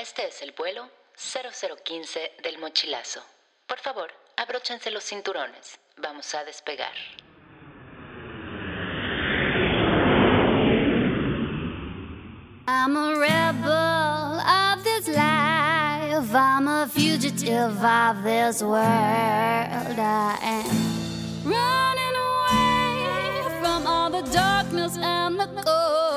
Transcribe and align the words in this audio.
Este 0.00 0.26
es 0.26 0.40
el 0.40 0.52
vuelo 0.52 0.88
0015 1.14 2.32
del 2.42 2.56
mochilazo. 2.56 3.22
Por 3.66 3.78
favor, 3.80 4.10
abróchense 4.34 4.90
los 4.90 5.04
cinturones. 5.04 5.78
Vamos 5.98 6.34
a 6.34 6.42
despegar. 6.42 6.94
I'm 12.66 12.96
a 12.96 13.14
rebel 13.14 14.40
of 14.40 14.82
this 14.84 15.06
life. 15.08 16.34
I'm 16.34 16.66
a 16.66 16.88
fugitive 16.88 17.84
of 17.84 18.24
this 18.24 18.62
world. 18.62 19.98
I 19.98 20.38
am 20.40 21.44
running 21.44 22.16
away 22.16 23.60
from 23.60 23.86
all 23.86 24.08
the 24.08 24.22
darkness 24.32 24.96
and 24.96 25.38
the 25.38 25.46
cold. 25.62 26.09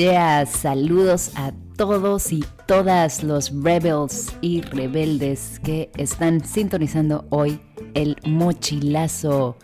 Yeah, 0.00 0.46
saludos 0.46 1.30
a 1.34 1.52
todos 1.76 2.32
y 2.32 2.42
todas 2.64 3.22
los 3.22 3.52
rebels 3.62 4.34
y 4.40 4.62
rebeldes 4.62 5.60
que 5.62 5.90
están 5.94 6.42
sintonizando 6.42 7.26
hoy 7.28 7.60
el 7.92 8.16
mochilazo 8.24 9.58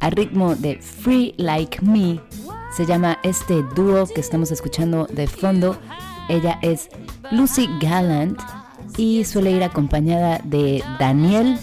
a 0.00 0.08
ritmo 0.08 0.54
de 0.54 0.78
Free 0.80 1.34
Like 1.36 1.82
Me. 1.82 2.18
Se 2.74 2.86
llama 2.86 3.18
este 3.22 3.62
dúo 3.74 4.06
que 4.06 4.22
estamos 4.22 4.50
escuchando 4.50 5.06
de 5.12 5.26
fondo. 5.26 5.76
Ella 6.30 6.58
es 6.62 6.88
Lucy 7.30 7.68
Gallant 7.78 8.40
y 8.96 9.26
suele 9.26 9.50
ir 9.50 9.62
acompañada 9.62 10.40
de 10.44 10.82
Daniel. 10.98 11.58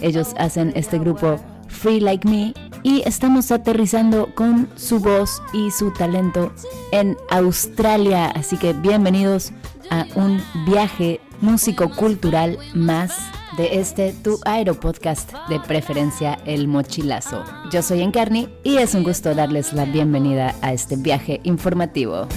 Ellos 0.00 0.32
hacen 0.38 0.72
este 0.74 0.98
grupo 0.98 1.36
Free 1.68 2.00
Like 2.00 2.26
Me 2.26 2.54
y 2.82 3.02
estamos 3.04 3.52
aterrizando 3.52 4.34
con 4.34 4.70
su 4.74 5.00
voz 5.00 5.42
y 5.52 5.70
su 5.70 5.92
talento 5.92 6.50
en 6.92 7.16
Australia. 7.30 8.26
Así 8.30 8.56
que 8.56 8.72
bienvenidos 8.72 9.52
a 9.90 10.06
un 10.14 10.42
viaje 10.66 11.20
músico-cultural 11.40 12.58
más 12.74 13.12
de 13.56 13.80
este 13.80 14.12
tu 14.22 14.38
aeropodcast 14.44 15.32
de 15.48 15.58
preferencia 15.60 16.38
El 16.44 16.68
Mochilazo. 16.68 17.44
Yo 17.70 17.82
soy 17.82 18.02
Encarni 18.02 18.48
y 18.62 18.76
es 18.76 18.94
un 18.94 19.02
gusto 19.02 19.34
darles 19.34 19.72
la 19.72 19.84
bienvenida 19.84 20.54
a 20.62 20.72
este 20.72 20.96
viaje 20.96 21.40
informativo. 21.42 22.28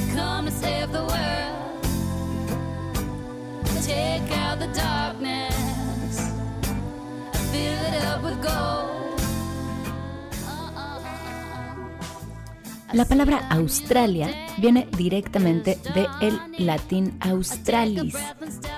La 12.94 13.06
palabra 13.06 13.48
Australia 13.50 14.30
viene 14.58 14.88
directamente 14.98 15.78
de 15.96 16.08
el 16.20 16.40
latín 16.58 17.18
australis, 17.22 18.16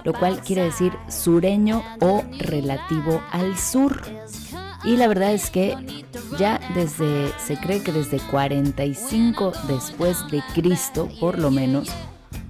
lo 0.03 0.13
cual 0.13 0.41
quiere 0.41 0.63
decir 0.63 0.93
sureño 1.07 1.83
o 1.99 2.23
relativo 2.37 3.21
al 3.31 3.57
sur. 3.57 4.01
Y 4.83 4.97
la 4.97 5.07
verdad 5.07 5.33
es 5.33 5.49
que 5.49 5.75
ya 6.37 6.59
desde, 6.75 7.31
se 7.39 7.57
cree 7.57 7.81
que 7.81 7.91
desde 7.91 8.19
45 8.19 9.51
después 9.67 10.27
de 10.29 10.43
Cristo, 10.53 11.09
por 11.19 11.39
lo 11.39 11.49
menos, 11.49 11.89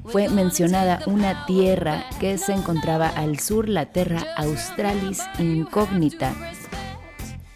fue 0.06 0.28
mencionada 0.28 1.02
una 1.06 1.46
tierra 1.46 2.06
que 2.20 2.38
se 2.38 2.54
encontraba 2.54 3.08
al 3.08 3.40
sur, 3.40 3.70
la 3.70 3.86
Terra 3.86 4.26
Australis 4.36 5.22
Incognita, 5.40 6.34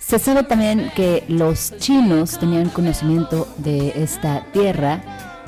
se 0.08 0.20
sabe 0.20 0.44
también 0.44 0.90
que 0.96 1.26
los 1.28 1.76
chinos 1.80 2.40
tenían 2.40 2.70
conocimiento 2.70 3.46
de 3.58 3.92
esta 4.02 4.46
tierra, 4.54 5.02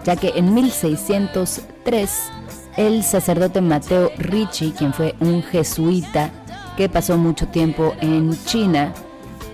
ya 0.03 0.17
que 0.17 0.33
en 0.35 0.53
1603 0.53 2.29
el 2.75 3.03
sacerdote 3.03 3.61
Mateo 3.61 4.11
Ricci, 4.17 4.73
quien 4.77 4.93
fue 4.93 5.15
un 5.21 5.43
jesuita 5.43 6.29
que 6.75 6.89
pasó 6.89 7.17
mucho 7.17 7.47
tiempo 7.47 7.95
en 8.01 8.37
China, 8.43 8.93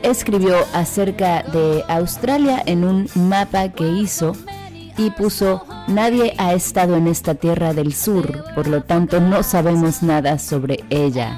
escribió 0.02 0.56
acerca 0.74 1.44
de 1.44 1.84
Australia 1.88 2.64
en 2.66 2.84
un 2.84 3.08
mapa 3.14 3.70
que 3.70 3.88
hizo 3.88 4.36
y 4.98 5.12
puso 5.12 5.64
Nadie 5.88 6.34
ha 6.40 6.54
estado 6.56 6.96
en 6.96 7.06
esta 7.06 7.36
tierra 7.36 7.76
del 7.76 7.94
sur, 7.94 8.44
por 8.56 8.66
lo 8.66 8.82
tanto 8.82 9.20
no 9.20 9.44
sabemos 9.44 10.02
nada 10.02 10.40
sobre 10.40 10.84
ella 10.90 11.38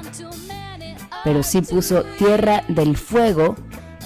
pero 1.28 1.42
sí 1.42 1.60
puso 1.60 2.04
Tierra 2.16 2.64
del 2.68 2.96
Fuego 2.96 3.54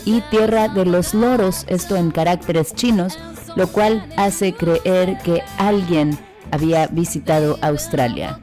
y 0.05 0.22
Tierra 0.22 0.66
de 0.66 0.84
los 0.84 1.15
Loros, 1.15 1.65
esto 1.69 1.94
en 1.94 2.10
caracteres 2.10 2.75
chinos, 2.75 3.16
lo 3.55 3.69
cual 3.69 4.12
hace 4.16 4.55
creer 4.55 5.19
que 5.19 5.41
alguien 5.56 6.19
había 6.50 6.88
visitado 6.88 7.61
Australia. 7.62 8.41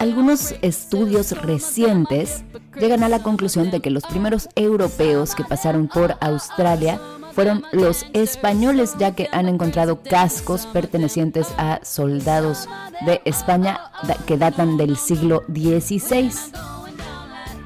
Algunos 0.00 0.56
estudios 0.60 1.30
recientes 1.42 2.42
llegan 2.76 3.04
a 3.04 3.08
la 3.08 3.22
conclusión 3.22 3.70
de 3.70 3.78
que 3.78 3.90
los 3.90 4.02
primeros 4.02 4.48
europeos 4.56 5.36
que 5.36 5.44
pasaron 5.44 5.86
por 5.86 6.16
Australia 6.20 7.00
fueron 7.34 7.64
los 7.72 8.06
españoles, 8.12 8.94
ya 8.98 9.14
que 9.14 9.28
han 9.32 9.48
encontrado 9.48 10.00
cascos 10.02 10.66
pertenecientes 10.66 11.48
a 11.58 11.80
soldados 11.82 12.68
de 13.04 13.20
España 13.24 13.80
que 14.26 14.38
datan 14.38 14.76
del 14.76 14.96
siglo 14.96 15.42
XVI. 15.48 16.30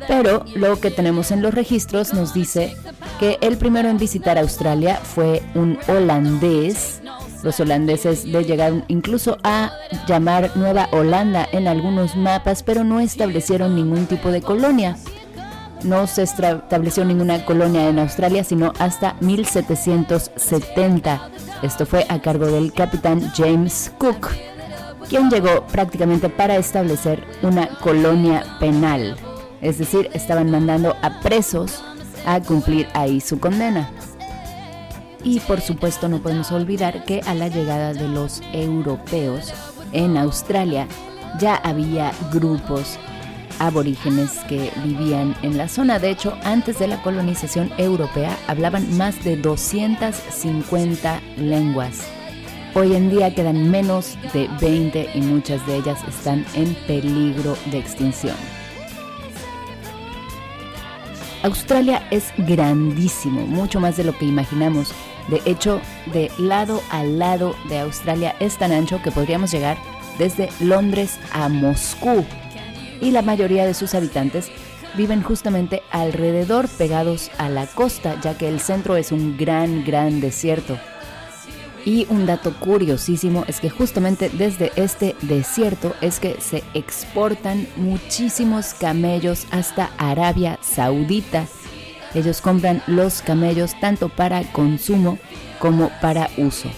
Pero 0.06 0.44
lo 0.54 0.80
que 0.80 0.90
tenemos 0.90 1.30
en 1.30 1.42
los 1.42 1.52
registros 1.52 2.14
nos 2.14 2.32
dice 2.32 2.74
que 3.20 3.36
el 3.42 3.58
primero 3.58 3.90
en 3.90 3.98
visitar 3.98 4.38
Australia 4.38 4.96
fue 4.96 5.42
un 5.54 5.78
holandés. 5.86 7.02
Los 7.42 7.60
holandeses 7.60 8.24
le 8.24 8.44
llegaron 8.44 8.84
incluso 8.88 9.36
a 9.44 9.70
llamar 10.06 10.50
Nueva 10.56 10.88
Holanda 10.92 11.46
en 11.52 11.68
algunos 11.68 12.16
mapas, 12.16 12.62
pero 12.62 12.84
no 12.84 13.00
establecieron 13.00 13.76
ningún 13.76 14.06
tipo 14.06 14.30
de 14.30 14.40
colonia. 14.40 14.96
No 15.84 16.06
se 16.06 16.24
estableció 16.24 17.04
ninguna 17.04 17.44
colonia 17.44 17.88
en 17.88 17.98
Australia 17.98 18.44
sino 18.44 18.72
hasta 18.78 19.14
1770. 19.20 21.30
Esto 21.62 21.86
fue 21.86 22.04
a 22.08 22.20
cargo 22.20 22.46
del 22.46 22.72
capitán 22.72 23.32
James 23.36 23.92
Cook, 23.98 24.28
quien 25.08 25.30
llegó 25.30 25.66
prácticamente 25.66 26.28
para 26.28 26.56
establecer 26.56 27.24
una 27.42 27.68
colonia 27.80 28.44
penal. 28.60 29.16
Es 29.60 29.78
decir, 29.78 30.10
estaban 30.12 30.50
mandando 30.50 30.96
a 31.02 31.20
presos 31.20 31.82
a 32.26 32.40
cumplir 32.40 32.88
ahí 32.94 33.20
su 33.20 33.38
condena. 33.38 33.90
Y 35.24 35.40
por 35.40 35.60
supuesto 35.60 36.08
no 36.08 36.22
podemos 36.22 36.52
olvidar 36.52 37.04
que 37.04 37.20
a 37.26 37.34
la 37.34 37.48
llegada 37.48 37.92
de 37.92 38.08
los 38.08 38.40
europeos 38.52 39.52
en 39.92 40.16
Australia 40.16 40.86
ya 41.38 41.56
había 41.56 42.12
grupos 42.32 42.98
aborígenes 43.58 44.30
que 44.48 44.70
vivían 44.84 45.36
en 45.42 45.56
la 45.56 45.68
zona. 45.68 45.98
De 45.98 46.10
hecho, 46.10 46.36
antes 46.44 46.78
de 46.78 46.88
la 46.88 47.02
colonización 47.02 47.70
europea 47.78 48.36
hablaban 48.46 48.96
más 48.96 49.22
de 49.24 49.36
250 49.36 51.20
lenguas. 51.36 52.06
Hoy 52.74 52.94
en 52.94 53.10
día 53.10 53.34
quedan 53.34 53.70
menos 53.70 54.16
de 54.32 54.48
20 54.60 55.10
y 55.14 55.20
muchas 55.22 55.66
de 55.66 55.76
ellas 55.76 55.98
están 56.06 56.44
en 56.54 56.74
peligro 56.86 57.56
de 57.70 57.78
extinción. 57.78 58.36
Australia 61.42 62.06
es 62.10 62.32
grandísimo, 62.36 63.46
mucho 63.46 63.80
más 63.80 63.96
de 63.96 64.04
lo 64.04 64.16
que 64.16 64.26
imaginamos. 64.26 64.92
De 65.28 65.40
hecho, 65.44 65.80
de 66.12 66.30
lado 66.38 66.82
a 66.90 67.04
lado 67.04 67.54
de 67.68 67.78
Australia 67.78 68.34
es 68.40 68.56
tan 68.56 68.72
ancho 68.72 69.00
que 69.02 69.10
podríamos 69.10 69.50
llegar 69.50 69.76
desde 70.18 70.48
Londres 70.60 71.18
a 71.32 71.48
Moscú. 71.48 72.24
Y 73.00 73.10
la 73.10 73.22
mayoría 73.22 73.66
de 73.66 73.74
sus 73.74 73.94
habitantes 73.94 74.50
viven 74.96 75.22
justamente 75.22 75.82
alrededor 75.90 76.68
pegados 76.68 77.30
a 77.38 77.48
la 77.48 77.66
costa, 77.66 78.20
ya 78.20 78.36
que 78.36 78.48
el 78.48 78.60
centro 78.60 78.96
es 78.96 79.12
un 79.12 79.36
gran, 79.36 79.84
gran 79.84 80.20
desierto. 80.20 80.78
Y 81.84 82.06
un 82.10 82.26
dato 82.26 82.52
curiosísimo 82.58 83.44
es 83.46 83.60
que 83.60 83.70
justamente 83.70 84.28
desde 84.28 84.72
este 84.76 85.14
desierto 85.22 85.94
es 86.00 86.20
que 86.20 86.40
se 86.40 86.62
exportan 86.74 87.66
muchísimos 87.76 88.74
camellos 88.74 89.46
hasta 89.50 89.90
Arabia 89.96 90.58
Saudita. 90.60 91.46
Ellos 92.14 92.40
compran 92.40 92.82
los 92.86 93.22
camellos 93.22 93.78
tanto 93.80 94.08
para 94.08 94.42
consumo 94.52 95.18
como 95.60 95.90
para 96.00 96.28
uso. 96.36 96.68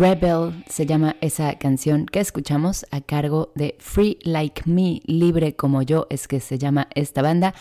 Rebel 0.00 0.64
se 0.66 0.86
llama 0.86 1.16
esa 1.20 1.58
canción 1.58 2.06
que 2.06 2.20
escuchamos 2.20 2.86
a 2.90 3.02
cargo 3.02 3.52
de 3.54 3.76
Free 3.80 4.18
Like 4.22 4.62
Me, 4.64 5.02
libre 5.04 5.56
como 5.56 5.82
yo 5.82 6.06
es 6.08 6.26
que 6.26 6.40
se 6.40 6.56
llama 6.56 6.88
esta 6.94 7.20
banda. 7.20 7.52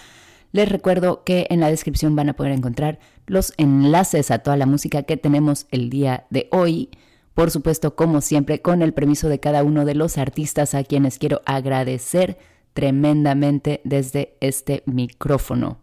Les 0.53 0.69
recuerdo 0.69 1.25
que 1.25 1.47
en 1.50 1.59
la 1.59 1.69
descripción 1.69 2.15
van 2.15 2.30
a 2.30 2.38
poder 2.38 2.53
encontrar 2.53 2.97
los 3.27 3.51
enlaces 3.57 4.31
a 4.31 4.39
toda 4.39 4.56
la 4.56 4.65
música 4.65 5.03
que 5.03 5.18
tenemos 5.18 5.68
el 5.71 5.89
día 5.89 6.27
de 6.30 6.47
hoy. 6.53 6.91
Por 7.33 7.51
supuesto, 7.51 7.97
como 7.97 8.21
siempre, 8.21 8.62
con 8.62 8.83
el 8.83 8.94
permiso 8.94 9.27
de 9.27 9.42
cada 9.42 9.62
uno 9.62 9.83
de 9.83 9.95
los 9.95 10.18
artistas 10.18 10.75
a 10.75 10.85
quienes 10.85 11.19
quiero 11.19 11.42
agradecer 11.45 12.38
tremendamente 12.74 13.81
desde 13.83 14.38
este 14.39 14.81
micrófono. 14.85 15.80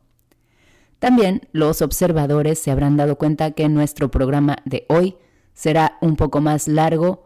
También 1.00 1.43
los 1.52 1.82
observadores 1.82 2.59
se 2.59 2.70
habrán 2.70 2.97
dado 2.97 3.17
cuenta 3.17 3.50
que 3.50 3.69
nuestro 3.69 4.11
programa 4.11 4.56
de 4.64 4.87
hoy 4.88 5.17
será 5.56 5.99
un 6.00 6.14
poco 6.14 6.41
más 6.41 6.69
largo 6.69 7.25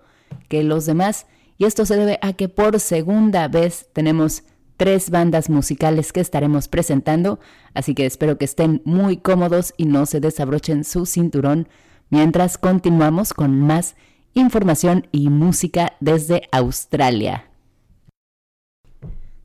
que 0.48 0.62
los 0.62 0.86
demás 0.86 1.26
y 1.58 1.66
esto 1.66 1.84
se 1.84 1.96
debe 1.96 2.18
a 2.22 2.32
que 2.32 2.48
por 2.48 2.80
segunda 2.80 3.46
vez 3.48 3.88
tenemos 3.92 4.44
tres 4.78 5.10
bandas 5.10 5.50
musicales 5.50 6.10
que 6.10 6.20
estaremos 6.20 6.68
presentando, 6.68 7.38
así 7.74 7.94
que 7.94 8.06
espero 8.06 8.38
que 8.38 8.46
estén 8.46 8.80
muy 8.86 9.18
cómodos 9.18 9.74
y 9.76 9.84
no 9.84 10.06
se 10.06 10.20
desabrochen 10.20 10.84
su 10.84 11.04
cinturón 11.04 11.68
mientras 12.08 12.56
continuamos 12.56 13.34
con 13.34 13.60
más 13.60 13.94
información 14.32 15.06
y 15.12 15.28
música 15.28 15.96
desde 16.00 16.48
Australia. 16.50 17.50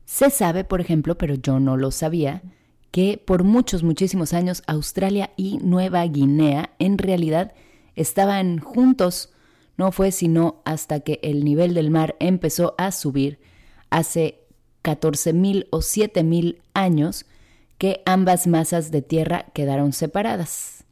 Se 0.06 0.30
sabe, 0.30 0.64
por 0.64 0.80
ejemplo, 0.80 1.18
pero 1.18 1.34
yo 1.34 1.60
no 1.60 1.76
lo 1.76 1.90
sabía, 1.90 2.42
que 2.90 3.22
por 3.22 3.44
muchos, 3.44 3.82
muchísimos 3.82 4.32
años 4.32 4.62
Australia 4.66 5.32
y 5.36 5.58
Nueva 5.58 6.02
Guinea 6.04 6.70
en 6.78 6.96
realidad 6.96 7.52
estaban 7.96 8.58
juntos. 8.60 9.32
No 9.76 9.92
fue 9.92 10.12
sino 10.12 10.62
hasta 10.64 11.00
que 11.00 11.18
el 11.22 11.44
nivel 11.44 11.74
del 11.74 11.90
mar 11.90 12.16
empezó 12.20 12.74
a 12.78 12.92
subir 12.92 13.40
hace 13.90 14.46
14.000 14.84 15.66
o 15.70 15.78
7.000 15.78 16.58
años 16.74 17.26
que 17.78 18.02
ambas 18.06 18.46
masas 18.46 18.90
de 18.90 19.02
tierra 19.02 19.46
quedaron 19.52 19.92
separadas. 19.92 20.84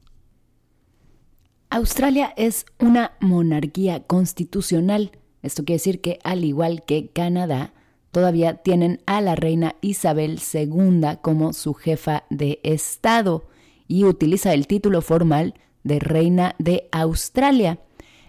Australia 1.71 2.33
es 2.37 2.67
una 2.79 3.13
monarquía 3.21 4.05
constitucional. 4.05 5.13
Esto 5.43 5.65
quiere 5.65 5.79
decir 5.79 6.01
que, 6.01 6.19
al 6.23 6.45
igual 6.45 6.85
que 6.85 7.09
Canadá, 7.09 7.73
todavía 8.11 8.59
tienen 8.59 9.01
a 9.07 9.21
la 9.21 9.35
reina 9.35 9.75
Isabel 9.81 10.41
II 10.53 11.19
como 11.21 11.53
su 11.53 11.75
jefa 11.75 12.25
de 12.31 12.61
Estado 12.63 13.49
y 13.89 14.05
utiliza 14.05 14.55
el 14.55 14.67
título 14.67 15.03
formal 15.03 15.55
de 15.85 16.01
reina 16.01 16.57
de 16.59 16.89
Australia. 16.91 17.79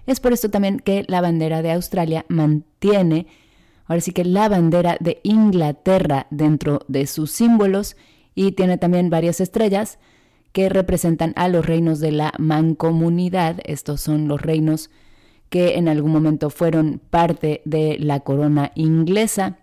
Es 0.06 0.20
por 0.20 0.34
esto 0.34 0.50
también 0.50 0.80
que 0.80 1.04
la 1.08 1.22
bandera 1.22 1.62
de 1.62 1.72
Australia 1.72 2.26
mantiene, 2.28 3.26
ahora 3.88 4.02
sí 4.02 4.12
que 4.12 4.24
la 4.24 4.48
bandera 4.50 4.98
de 5.00 5.20
Inglaterra 5.24 6.28
dentro 6.30 6.82
de 6.88 7.08
sus 7.08 7.32
símbolos 7.32 7.98
y 8.36 8.52
tiene 8.52 8.78
también 8.78 9.10
varias 9.10 9.42
estrellas 9.42 9.98
que 10.52 10.70
representan 10.70 11.34
a 11.36 11.48
los 11.48 11.66
reinos 11.66 12.00
de 12.00 12.12
la 12.12 12.34
mancomunidad. 12.38 13.58
Estos 13.66 14.02
son 14.02 14.28
los 14.28 14.42
reinos 14.42 14.90
que 15.50 15.76
en 15.76 15.88
algún 15.88 16.12
momento 16.12 16.50
fueron 16.50 17.02
parte 17.10 17.62
de 17.66 17.98
la 18.00 18.22
corona 18.22 18.72
inglesa. 18.76 19.58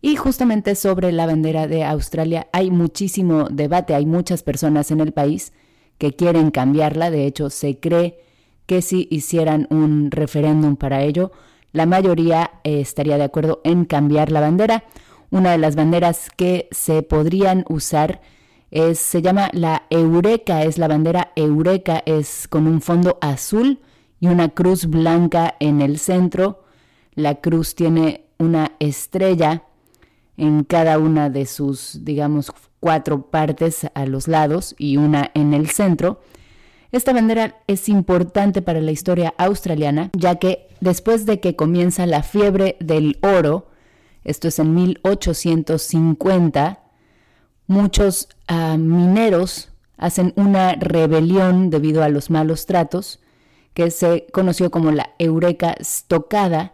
Y 0.00 0.16
justamente 0.16 0.74
sobre 0.76 1.10
la 1.10 1.26
bandera 1.26 1.66
de 1.66 1.84
Australia 1.84 2.46
hay 2.52 2.70
muchísimo 2.70 3.48
debate, 3.50 3.94
hay 3.94 4.06
muchas 4.06 4.42
personas 4.42 4.90
en 4.90 5.00
el 5.00 5.12
país 5.12 5.52
que 5.98 6.14
quieren 6.14 6.50
cambiarla. 6.50 7.10
De 7.10 7.26
hecho, 7.26 7.50
se 7.50 7.78
cree 7.78 8.20
que 8.66 8.82
si 8.82 9.08
hicieran 9.10 9.66
un 9.70 10.10
referéndum 10.10 10.76
para 10.76 11.02
ello, 11.02 11.32
la 11.72 11.86
mayoría 11.86 12.50
eh, 12.64 12.80
estaría 12.80 13.18
de 13.18 13.24
acuerdo 13.24 13.60
en 13.64 13.84
cambiar 13.84 14.32
la 14.32 14.40
bandera. 14.40 14.84
Una 15.30 15.52
de 15.52 15.58
las 15.58 15.76
banderas 15.76 16.30
que 16.34 16.68
se 16.70 17.02
podrían 17.02 17.64
usar 17.68 18.20
es, 18.70 18.98
se 18.98 19.22
llama 19.22 19.50
la 19.52 19.84
Eureka, 19.90 20.62
es 20.64 20.78
la 20.78 20.88
bandera 20.88 21.32
Eureka, 21.36 22.02
es 22.06 22.48
con 22.48 22.66
un 22.66 22.80
fondo 22.80 23.18
azul 23.20 23.80
y 24.20 24.28
una 24.28 24.48
cruz 24.48 24.86
blanca 24.86 25.54
en 25.60 25.80
el 25.80 25.98
centro. 25.98 26.64
La 27.14 27.36
cruz 27.36 27.74
tiene 27.74 28.24
una 28.38 28.72
estrella 28.78 29.64
en 30.38 30.64
cada 30.64 30.98
una 30.98 31.28
de 31.28 31.44
sus, 31.44 32.04
digamos, 32.04 32.52
cuatro 32.80 33.30
partes 33.30 33.86
a 33.94 34.06
los 34.06 34.28
lados 34.28 34.74
y 34.78 34.96
una 34.96 35.30
en 35.34 35.52
el 35.52 35.68
centro. 35.68 36.20
Esta 36.90 37.12
bandera 37.12 37.56
es 37.66 37.88
importante 37.88 38.62
para 38.62 38.80
la 38.80 38.92
historia 38.92 39.34
australiana, 39.36 40.10
ya 40.16 40.36
que 40.36 40.68
después 40.80 41.26
de 41.26 41.40
que 41.40 41.56
comienza 41.56 42.06
la 42.06 42.22
fiebre 42.22 42.76
del 42.80 43.18
oro, 43.20 43.68
esto 44.24 44.48
es 44.48 44.58
en 44.58 44.74
1850, 44.74 46.80
muchos 47.66 48.28
ah, 48.46 48.76
mineros 48.78 49.70
hacen 49.98 50.32
una 50.36 50.74
rebelión 50.74 51.68
debido 51.68 52.02
a 52.02 52.08
los 52.08 52.30
malos 52.30 52.64
tratos, 52.64 53.20
que 53.74 53.90
se 53.90 54.26
conoció 54.32 54.70
como 54.70 54.92
la 54.92 55.10
Eureka 55.18 55.74
Stocada, 55.82 56.72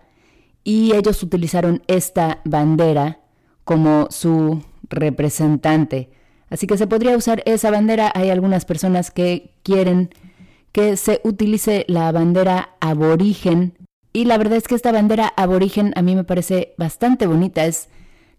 y 0.62 0.94
ellos 0.94 1.22
utilizaron 1.22 1.82
esta 1.88 2.40
bandera 2.44 3.24
como 3.64 4.08
su 4.11 4.62
representante. 4.88 6.11
Así 6.50 6.66
que 6.66 6.78
se 6.78 6.87
podría 6.87 7.16
usar 7.16 7.43
esa 7.46 7.70
bandera. 7.70 8.12
Hay 8.14 8.31
algunas 8.31 8.64
personas 8.64 9.11
que 9.11 9.55
quieren 9.62 10.11
que 10.72 10.96
se 10.96 11.20
utilice 11.25 11.84
la 11.88 12.11
bandera 12.12 12.70
aborigen. 12.81 13.75
Y 14.12 14.26
la 14.26 14.38
verdad 14.38 14.58
es 14.58 14.69
que 14.69 14.75
esta 14.75 14.93
bandera 14.93 15.32
aborigen 15.37 15.93
a 15.96 16.02
mí 16.02 16.14
me 16.14 16.25
parece 16.25 16.75
bastante 16.78 17.26
bonita. 17.26 17.64
Es 17.64 17.88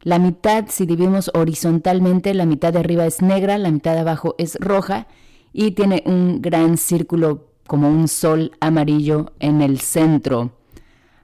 la 0.02 0.20
mitad, 0.20 0.66
si 0.70 0.86
dividimos 0.86 1.32
horizontalmente, 1.34 2.34
la 2.34 2.46
mitad 2.46 2.72
de 2.74 2.80
arriba 2.80 3.06
es 3.06 3.22
negra, 3.22 3.58
la 3.58 3.72
mitad 3.72 3.94
de 3.94 4.02
abajo 4.02 4.36
es 4.38 4.56
roja 4.60 5.08
y 5.52 5.72
tiene 5.72 6.04
un 6.06 6.42
gran 6.42 6.78
círculo 6.78 7.48
como 7.68 7.90
un 7.90 8.08
sol 8.08 8.52
amarillo 8.60 9.32
en 9.40 9.62
el 9.62 9.80
centro. 9.80 10.52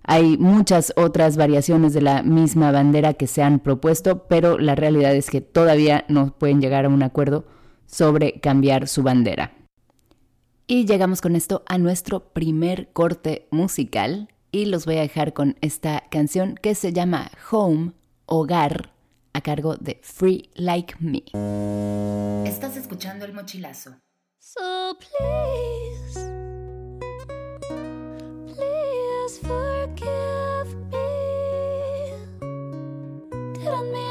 Hay 0.04 0.38
muchas 0.38 0.94
otras 0.96 1.38
variaciones 1.38 1.94
de 1.94 2.02
la 2.02 2.24
misma 2.24 2.72
bandera 2.72 3.14
que 3.14 3.28
se 3.28 3.44
han 3.44 3.60
propuesto, 3.60 4.28
pero 4.28 4.58
la 4.58 4.76
realidad 4.76 5.16
es 5.16 5.30
que 5.30 5.42
todavía 5.42 6.06
no 6.08 6.38
pueden 6.38 6.62
llegar 6.62 6.86
a 6.86 6.90
un 6.90 7.04
acuerdo 7.04 7.46
sobre 7.86 8.40
cambiar 8.40 8.88
su 8.88 9.04
bandera. 9.04 9.54
Y 10.68 10.86
llegamos 10.86 11.22
con 11.22 11.36
esto 11.36 11.64
a 11.68 11.78
nuestro 11.78 12.32
primer 12.32 12.90
corte 12.94 13.48
musical 13.52 14.30
y 14.52 14.66
los 14.66 14.86
voy 14.86 14.98
a 14.98 15.02
dejar 15.02 15.34
con 15.34 15.58
esta 15.62 16.04
canción 16.10 16.56
que 16.56 16.76
se 16.76 16.94
llama 16.94 17.30
Home, 17.52 17.92
Hogar, 18.26 18.94
a 19.34 19.42
cargo 19.42 19.76
de 19.76 20.00
Free 20.02 20.50
Like 20.56 20.96
Me. 21.00 21.24
Estás 22.48 22.78
escuchando 22.78 23.26
el 23.26 23.34
mochilazo. 23.34 23.98
So 24.40 24.98
please. 24.98 26.41
Please 29.32 29.48
forgive 29.48 30.76
me. 30.92 32.14
Didn't 33.54 33.94
mean 33.94 34.11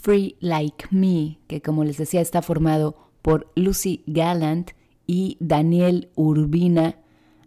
Free 0.00 0.36
Like 0.40 0.86
Me, 0.90 1.38
que 1.46 1.60
como 1.60 1.84
les 1.84 1.98
decía 1.98 2.22
está 2.22 2.40
formado 2.40 2.96
por 3.20 3.52
Lucy 3.54 4.02
Gallant 4.06 4.70
y 5.06 5.36
Daniel 5.40 6.08
Urbina. 6.14 6.96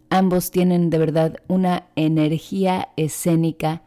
Ambos 0.08 0.52
tienen 0.52 0.88
de 0.90 0.98
verdad 0.98 1.38
una 1.48 1.88
energía 1.96 2.90
escénica, 2.96 3.82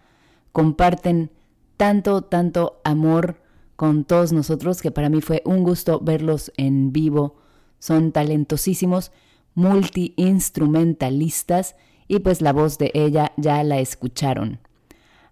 comparten 0.52 1.32
tanto, 1.78 2.24
tanto 2.24 2.82
amor 2.84 3.42
con 3.78 4.04
todos 4.04 4.34
nosotros 4.34 4.82
que 4.82 4.92
para 4.92 5.08
mí 5.10 5.22
fue 5.22 5.42
un 5.46 5.64
gusto 5.64 6.02
verlos 6.02 6.52
en 6.58 6.92
vivo. 6.92 7.38
Son 7.80 8.12
talentosísimos, 8.12 9.14
multiinstrumentalistas 9.56 11.78
y 12.10 12.20
pues 12.20 12.42
la 12.42 12.52
voz 12.52 12.78
de 12.78 12.92
ella 12.94 13.32
ya 13.38 13.64
la 13.64 13.80
escucharon. 13.80 14.60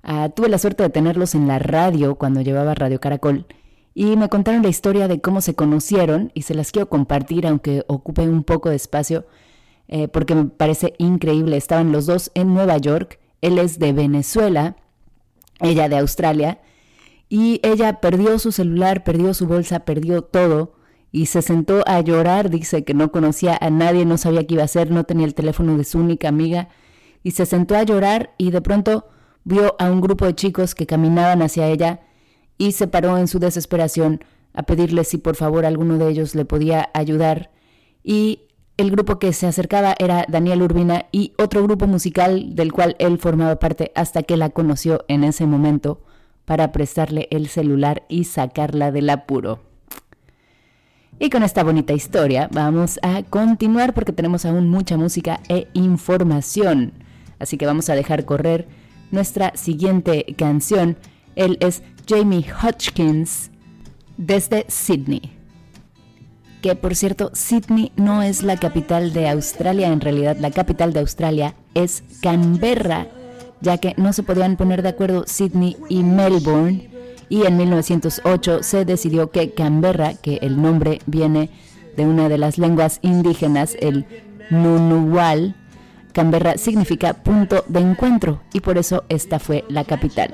Uh, 0.08 0.30
tuve 0.30 0.50
la 0.50 0.60
suerte 0.60 0.84
de 0.84 0.92
tenerlos 0.92 1.34
en 1.34 1.48
la 1.48 1.58
radio 1.58 2.14
cuando 2.14 2.42
llevaba 2.42 2.76
Radio 2.76 3.00
Caracol 3.00 3.48
y 3.96 4.18
me 4.18 4.30
contaron 4.30 4.62
la 4.62 4.70
historia 4.70 5.08
de 5.08 5.20
cómo 5.20 5.42
se 5.42 5.56
conocieron 5.56 6.32
y 6.36 6.44
se 6.44 6.54
las 6.54 6.72
quiero 6.72 6.90
compartir 6.90 7.48
aunque 7.48 7.84
ocupe 7.88 8.22
un 8.22 8.44
poco 8.44 8.70
de 8.70 8.76
espacio 8.76 9.26
eh, 9.88 10.08
porque 10.08 10.36
me 10.36 10.46
parece 10.46 10.94
increíble. 11.00 11.58
Estaban 11.58 11.92
los 11.92 12.06
dos 12.06 12.30
en 12.36 12.54
Nueva 12.54 12.78
York, 12.78 13.20
él 13.42 13.58
es 13.58 13.80
de 13.80 13.94
Venezuela, 13.94 14.76
ella 15.60 15.90
de 15.90 15.98
Australia 15.98 16.60
y 17.28 17.60
ella 17.64 18.00
perdió 18.00 18.38
su 18.38 18.52
celular, 18.52 19.04
perdió 19.04 19.34
su 19.34 19.48
bolsa, 19.48 19.86
perdió 19.86 20.22
todo 20.22 20.76
y 21.12 21.28
se 21.28 21.42
sentó 21.42 21.82
a 21.88 22.00
llorar, 22.02 22.52
dice 22.52 22.84
que 22.84 22.94
no 22.94 23.12
conocía 23.12 23.58
a 23.60 23.72
nadie, 23.72 24.06
no 24.06 24.18
sabía 24.18 24.46
qué 24.46 24.54
iba 24.54 24.64
a 24.64 24.66
hacer, 24.66 24.92
no 24.92 25.06
tenía 25.06 25.26
el 25.26 25.34
teléfono 25.34 25.78
de 25.78 25.84
su 25.84 25.98
única 25.98 26.28
amiga 26.28 26.70
y 27.24 27.32
se 27.32 27.48
sentó 27.48 27.76
a 27.76 27.84
llorar 27.84 28.36
y 28.38 28.52
de 28.52 28.62
pronto 28.62 29.08
vio 29.46 29.76
a 29.80 29.90
un 29.90 30.02
grupo 30.02 30.26
de 30.26 30.36
chicos 30.36 30.76
que 30.76 30.86
caminaban 30.86 31.42
hacia 31.42 31.68
ella 31.68 32.02
y 32.58 32.74
se 32.74 32.88
paró 32.88 33.18
en 33.18 33.28
su 33.28 33.40
desesperación 33.40 34.24
a 34.54 34.64
pedirle 34.64 35.04
si 35.04 35.18
por 35.18 35.36
favor 35.36 35.66
alguno 35.66 35.98
de 35.98 36.10
ellos 36.10 36.36
le 36.36 36.46
podía 36.46 36.90
ayudar. 36.94 37.52
Y 38.04 38.42
el 38.78 38.92
grupo 38.92 39.20
que 39.20 39.32
se 39.34 39.48
acercaba 39.48 39.96
era 40.00 40.26
Daniel 40.28 40.64
Urbina 40.64 41.06
y 41.12 41.34
otro 41.38 41.64
grupo 41.64 41.88
musical 41.88 42.56
del 42.56 42.74
cual 42.74 42.96
él 43.00 43.20
formaba 43.20 43.58
parte 43.58 43.92
hasta 43.96 44.24
que 44.24 44.36
la 44.36 44.50
conoció 44.50 45.06
en 45.08 45.24
ese 45.24 45.46
momento 45.46 46.02
para 46.46 46.72
prestarle 46.72 47.28
el 47.32 47.48
celular 47.48 48.04
y 48.10 48.26
sacarla 48.26 48.92
del 48.92 49.10
apuro. 49.10 49.60
Y 51.20 51.30
con 51.30 51.44
esta 51.44 51.64
bonita 51.64 51.94
historia 51.94 52.50
vamos 52.52 53.00
a 53.02 53.24
continuar 53.24 53.94
porque 53.94 54.12
tenemos 54.12 54.46
aún 54.46 54.70
mucha 54.70 54.98
música 54.98 55.40
e 55.48 55.68
información. 55.74 56.94
Así 57.40 57.58
que 57.58 57.66
vamos 57.66 57.90
a 57.90 57.96
dejar 57.96 58.26
correr 58.26 58.68
nuestra 59.12 59.56
siguiente 59.56 60.26
canción. 60.38 60.98
Él 61.36 61.58
es 61.60 61.84
Jamie 62.08 62.46
Hodgkins 62.62 63.52
desde 64.18 64.66
Sydney. 64.68 65.32
Que 66.62 66.76
por 66.76 66.96
cierto, 66.96 67.32
Sydney 67.34 67.92
no 67.96 68.24
es 68.24 68.42
la 68.42 68.58
capital 68.58 69.14
de 69.14 69.30
Australia, 69.30 69.92
en 69.92 70.02
realidad 70.02 70.38
la 70.40 70.52
capital 70.52 70.94
de 70.94 71.02
Australia 71.02 71.56
es 71.76 72.04
Canberra, 72.22 73.08
ya 73.62 73.78
que 73.78 73.94
no 73.98 74.14
se 74.14 74.24
podían 74.24 74.58
poner 74.58 74.82
de 74.82 74.90
acuerdo 74.90 75.26
Sydney 75.28 75.78
y 75.90 76.04
Melbourne. 76.04 76.90
Y 77.30 77.46
en 77.46 77.58
1908 77.58 78.64
se 78.64 78.86
decidió 78.86 79.32
que 79.32 79.52
Canberra, 79.52 80.14
que 80.16 80.38
el 80.42 80.62
nombre 80.62 81.00
viene 81.06 81.50
de 81.96 82.06
una 82.06 82.30
de 82.30 82.38
las 82.38 82.58
lenguas 82.58 83.00
indígenas, 83.02 83.76
el 83.80 84.06
Nunuwal, 84.50 85.56
Canberra 86.16 86.58
significa 86.58 87.14
punto 87.14 87.66
de 87.68 87.82
encuentro 87.82 88.42
y 88.54 88.62
por 88.62 88.78
eso 88.78 89.04
esta 89.10 89.38
fue 89.38 89.66
la 89.68 89.84
capital. 89.84 90.34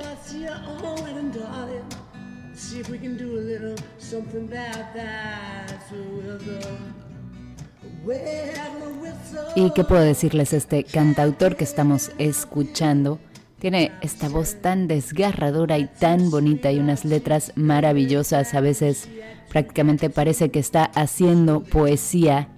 ¿Y 9.56 9.72
qué 9.72 9.84
puedo 9.84 10.04
decirles? 10.04 10.54
Este 10.54 10.84
cantautor 10.84 11.56
que 11.56 11.64
estamos 11.64 12.12
escuchando 12.20 13.18
tiene 13.58 13.92
esta 14.02 14.30
voz 14.30 14.62
tan 14.62 14.88
desgarradora 14.88 15.80
y 15.80 15.88
tan 15.88 16.30
bonita 16.30 16.72
y 16.72 16.78
unas 16.78 17.06
letras 17.06 17.54
maravillosas. 17.56 18.54
A 18.54 18.62
veces 18.62 19.10
prácticamente 19.50 20.12
parece 20.12 20.52
que 20.52 20.60
está 20.60 20.86
haciendo 20.94 21.64
poesía 21.64 22.50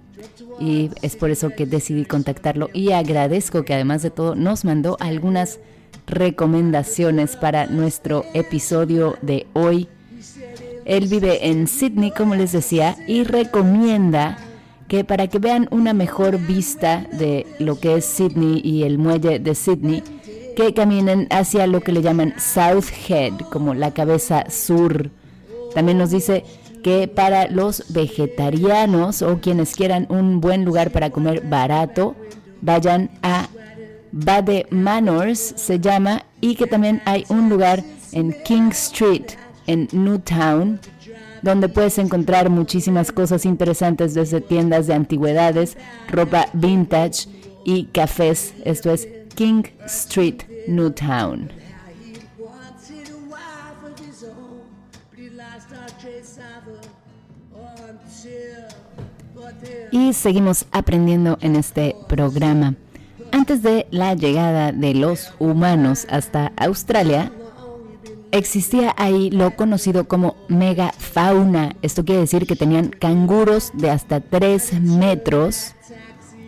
y 0.60 0.90
es 1.02 1.16
por 1.16 1.30
eso 1.30 1.50
que 1.50 1.66
decidí 1.66 2.04
contactarlo 2.04 2.70
y 2.72 2.92
agradezco 2.92 3.64
que 3.64 3.74
además 3.74 4.02
de 4.02 4.10
todo 4.10 4.34
nos 4.34 4.64
mandó 4.64 4.96
algunas 5.00 5.58
recomendaciones 6.06 7.36
para 7.36 7.66
nuestro 7.66 8.24
episodio 8.34 9.16
de 9.22 9.46
hoy. 9.52 9.88
Él 10.84 11.08
vive 11.08 11.48
en 11.48 11.66
Sydney, 11.66 12.10
como 12.10 12.34
les 12.34 12.52
decía, 12.52 12.96
y 13.06 13.24
recomienda 13.24 14.36
que 14.88 15.02
para 15.02 15.28
que 15.28 15.38
vean 15.38 15.66
una 15.70 15.94
mejor 15.94 16.38
vista 16.38 17.06
de 17.12 17.46
lo 17.58 17.80
que 17.80 17.96
es 17.96 18.04
Sydney 18.04 18.60
y 18.62 18.82
el 18.82 18.98
muelle 18.98 19.38
de 19.38 19.54
Sydney, 19.54 20.02
que 20.56 20.74
caminen 20.74 21.26
hacia 21.30 21.66
lo 21.66 21.80
que 21.80 21.92
le 21.92 22.02
llaman 22.02 22.34
South 22.38 22.84
Head, 23.08 23.32
como 23.50 23.74
la 23.74 23.92
cabeza 23.92 24.44
sur. 24.50 25.10
También 25.74 25.98
nos 25.98 26.10
dice 26.10 26.44
que 26.84 27.08
para 27.08 27.48
los 27.48 27.82
vegetarianos 27.88 29.22
o 29.22 29.40
quienes 29.40 29.74
quieran 29.74 30.06
un 30.10 30.42
buen 30.42 30.66
lugar 30.66 30.90
para 30.90 31.08
comer 31.08 31.40
barato, 31.40 32.14
vayan 32.60 33.10
a 33.22 33.48
Bade 34.12 34.66
Manors, 34.68 35.54
se 35.56 35.80
llama, 35.80 36.26
y 36.42 36.56
que 36.56 36.66
también 36.66 37.00
hay 37.06 37.24
un 37.30 37.48
lugar 37.48 37.82
en 38.12 38.36
King 38.44 38.68
Street, 38.72 39.24
en 39.66 39.88
Newtown, 39.92 40.78
donde 41.40 41.70
puedes 41.70 41.96
encontrar 41.96 42.50
muchísimas 42.50 43.10
cosas 43.10 43.46
interesantes 43.46 44.12
desde 44.12 44.42
tiendas 44.42 44.86
de 44.86 44.92
antigüedades, 44.92 45.78
ropa 46.10 46.48
vintage 46.52 47.28
y 47.64 47.86
cafés. 47.86 48.52
Esto 48.66 48.92
es 48.92 49.08
King 49.34 49.62
Street, 49.86 50.42
Newtown. 50.68 51.63
Y 59.94 60.12
seguimos 60.12 60.66
aprendiendo 60.72 61.38
en 61.40 61.54
este 61.54 61.94
programa. 62.08 62.74
Antes 63.30 63.62
de 63.62 63.86
la 63.92 64.14
llegada 64.14 64.72
de 64.72 64.92
los 64.92 65.32
humanos 65.38 66.04
hasta 66.10 66.50
Australia, 66.56 67.30
existía 68.32 68.92
ahí 68.98 69.30
lo 69.30 69.54
conocido 69.54 70.08
como 70.08 70.34
megafauna. 70.48 71.76
Esto 71.80 72.04
quiere 72.04 72.22
decir 72.22 72.44
que 72.44 72.56
tenían 72.56 72.88
canguros 72.88 73.70
de 73.72 73.90
hasta 73.90 74.18
3 74.18 74.80
metros, 74.80 75.76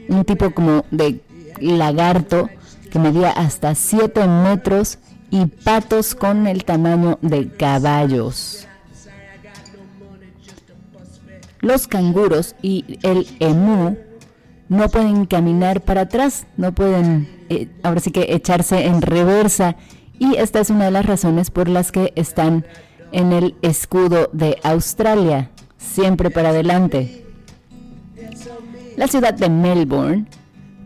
un 0.09 0.25
tipo 0.25 0.50
como 0.50 0.85
de 0.91 1.21
lagarto 1.61 2.50
que 2.91 2.99
medía 2.99 3.31
hasta 3.31 3.76
7 3.76 4.26
metros 4.26 4.99
y 5.31 5.47
patos 5.47 6.17
con 6.17 6.49
el 6.49 6.65
tamaño 6.65 7.21
de 7.23 7.49
caballos. 7.49 8.65
Los 11.66 11.88
canguros 11.88 12.54
y 12.62 13.00
el 13.02 13.26
emú 13.40 13.96
no 14.68 14.88
pueden 14.88 15.26
caminar 15.26 15.80
para 15.80 16.02
atrás, 16.02 16.46
no 16.56 16.73
pueden 16.73 17.28
eh, 17.49 17.66
ahora 17.82 17.99
sí 17.99 18.12
que 18.12 18.35
echarse 18.37 18.87
en 18.87 19.02
reversa 19.02 19.75
y 20.16 20.37
esta 20.37 20.61
es 20.61 20.70
una 20.70 20.85
de 20.85 20.92
las 20.92 21.06
razones 21.06 21.50
por 21.50 21.68
las 21.68 21.90
que 21.90 22.12
están 22.14 22.64
en 23.11 23.32
el 23.32 23.56
escudo 23.62 24.30
de 24.32 24.58
Australia, 24.62 25.50
siempre 25.76 26.30
para 26.30 26.50
adelante. 26.50 27.26
La 28.96 29.08
ciudad 29.08 29.35
de 29.35 29.50
Melbourne 29.50 30.26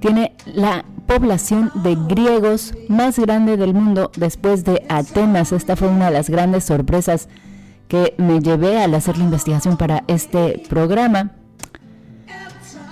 tiene 0.01 0.35
la 0.47 0.87
población 1.07 1.71
de 1.75 1.95
griegos 2.09 2.73
más 2.89 3.19
grande 3.19 3.59
del 3.59 3.75
mundo 3.75 4.11
después 4.17 4.65
de 4.65 4.87
Atenas. 4.89 5.53
Esta 5.53 5.77
fue 5.77 5.89
una 5.89 6.07
de 6.07 6.13
las 6.13 6.31
grandes 6.31 6.65
sorpresas 6.65 7.29
que 7.91 8.15
me 8.19 8.41
llevé 8.41 8.81
al 8.81 8.95
hacer 8.95 9.19
la 9.19 9.25
investigación 9.25 9.77
para 9.77 10.05
este 10.07 10.63
programa. 10.69 11.33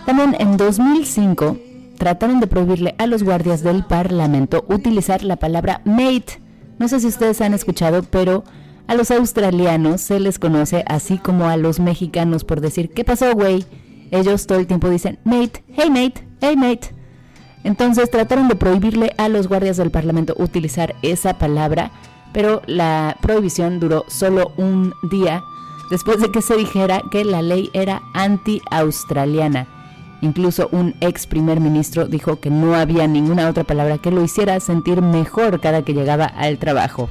También 0.04 0.34
en 0.40 0.56
2005 0.56 1.56
trataron 1.98 2.40
de 2.40 2.48
prohibirle 2.48 2.96
a 2.98 3.06
los 3.06 3.22
guardias 3.22 3.62
del 3.62 3.84
Parlamento 3.84 4.64
utilizar 4.68 5.22
la 5.22 5.36
palabra 5.36 5.82
mate. 5.84 6.42
No 6.80 6.88
sé 6.88 6.98
si 6.98 7.06
ustedes 7.06 7.40
han 7.40 7.54
escuchado, 7.54 8.02
pero 8.02 8.42
a 8.88 8.96
los 8.96 9.12
australianos 9.12 10.00
se 10.00 10.18
les 10.18 10.40
conoce 10.40 10.84
así 10.88 11.18
como 11.18 11.46
a 11.46 11.56
los 11.56 11.78
mexicanos 11.78 12.42
por 12.42 12.60
decir, 12.60 12.90
¿qué 12.90 13.04
pasó, 13.04 13.32
güey? 13.34 13.64
Ellos 14.10 14.48
todo 14.48 14.58
el 14.58 14.66
tiempo 14.66 14.90
dicen, 14.90 15.20
mate, 15.22 15.62
hey 15.76 15.90
mate, 15.90 16.26
hey 16.40 16.56
mate. 16.56 16.92
Entonces 17.62 18.10
trataron 18.10 18.48
de 18.48 18.56
prohibirle 18.56 19.12
a 19.16 19.28
los 19.28 19.46
guardias 19.46 19.76
del 19.76 19.92
Parlamento 19.92 20.34
utilizar 20.38 20.96
esa 21.02 21.38
palabra 21.38 21.92
pero 22.38 22.62
la 22.68 23.18
prohibición 23.20 23.80
duró 23.80 24.04
solo 24.06 24.52
un 24.56 24.94
día 25.02 25.42
después 25.90 26.20
de 26.20 26.30
que 26.30 26.40
se 26.40 26.54
dijera 26.56 27.02
que 27.10 27.24
la 27.24 27.42
ley 27.42 27.68
era 27.72 28.00
anti-australiana. 28.14 29.66
Incluso 30.20 30.68
un 30.70 30.94
ex 31.00 31.26
primer 31.26 31.58
ministro 31.58 32.06
dijo 32.06 32.38
que 32.38 32.48
no 32.48 32.76
había 32.76 33.08
ninguna 33.08 33.48
otra 33.48 33.64
palabra 33.64 33.98
que 33.98 34.12
lo 34.12 34.22
hiciera 34.22 34.60
sentir 34.60 35.02
mejor 35.02 35.60
cada 35.60 35.82
que 35.82 35.94
llegaba 35.94 36.26
al 36.26 36.58
trabajo. 36.58 37.10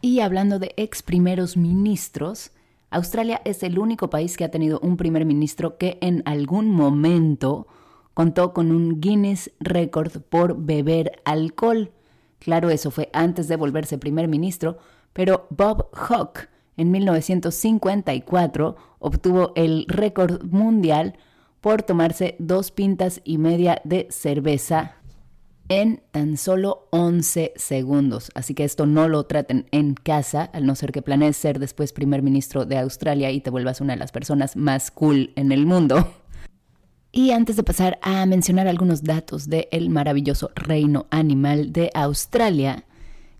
Y 0.00 0.18
hablando 0.18 0.58
de 0.58 0.74
ex 0.76 1.04
primeros 1.04 1.56
ministros, 1.56 2.50
Australia 2.92 3.40
es 3.44 3.62
el 3.62 3.78
único 3.78 4.10
país 4.10 4.36
que 4.36 4.44
ha 4.44 4.50
tenido 4.50 4.78
un 4.80 4.96
primer 4.96 5.24
ministro 5.24 5.78
que 5.78 5.98
en 6.02 6.22
algún 6.26 6.70
momento 6.70 7.66
contó 8.14 8.52
con 8.52 8.70
un 8.70 9.00
Guinness 9.00 9.50
Record 9.60 10.20
por 10.28 10.56
beber 10.58 11.20
alcohol. 11.24 11.90
Claro, 12.38 12.70
eso 12.70 12.90
fue 12.90 13.08
antes 13.12 13.48
de 13.48 13.56
volverse 13.56 13.96
primer 13.96 14.28
ministro, 14.28 14.76
pero 15.12 15.46
Bob 15.50 15.88
Hawke 15.94 16.50
en 16.76 16.90
1954 16.90 18.76
obtuvo 18.98 19.52
el 19.56 19.86
récord 19.88 20.44
mundial 20.44 21.16
por 21.62 21.82
tomarse 21.82 22.36
dos 22.38 22.70
pintas 22.70 23.22
y 23.24 23.38
media 23.38 23.80
de 23.84 24.06
cerveza 24.10 24.96
en 25.72 26.02
tan 26.10 26.36
solo 26.36 26.86
11 26.90 27.54
segundos. 27.56 28.30
Así 28.34 28.52
que 28.52 28.64
esto 28.64 28.84
no 28.84 29.08
lo 29.08 29.24
traten 29.24 29.66
en 29.70 29.94
casa, 29.94 30.50
al 30.52 30.66
no 30.66 30.74
ser 30.74 30.92
que 30.92 31.00
planees 31.00 31.38
ser 31.38 31.58
después 31.58 31.94
primer 31.94 32.20
ministro 32.20 32.66
de 32.66 32.76
Australia 32.76 33.30
y 33.30 33.40
te 33.40 33.48
vuelvas 33.48 33.80
una 33.80 33.94
de 33.94 33.98
las 33.98 34.12
personas 34.12 34.54
más 34.54 34.90
cool 34.90 35.32
en 35.34 35.50
el 35.50 35.66
mundo. 35.66 36.12
Y 37.14 37.32
antes 37.32 37.56
de 37.56 37.62
pasar 37.62 37.98
a 38.00 38.24
mencionar 38.24 38.66
algunos 38.68 39.02
datos 39.02 39.50
del 39.50 39.90
maravilloso 39.90 40.50
reino 40.54 41.04
animal 41.10 41.70
de 41.70 41.90
Australia, 41.92 42.86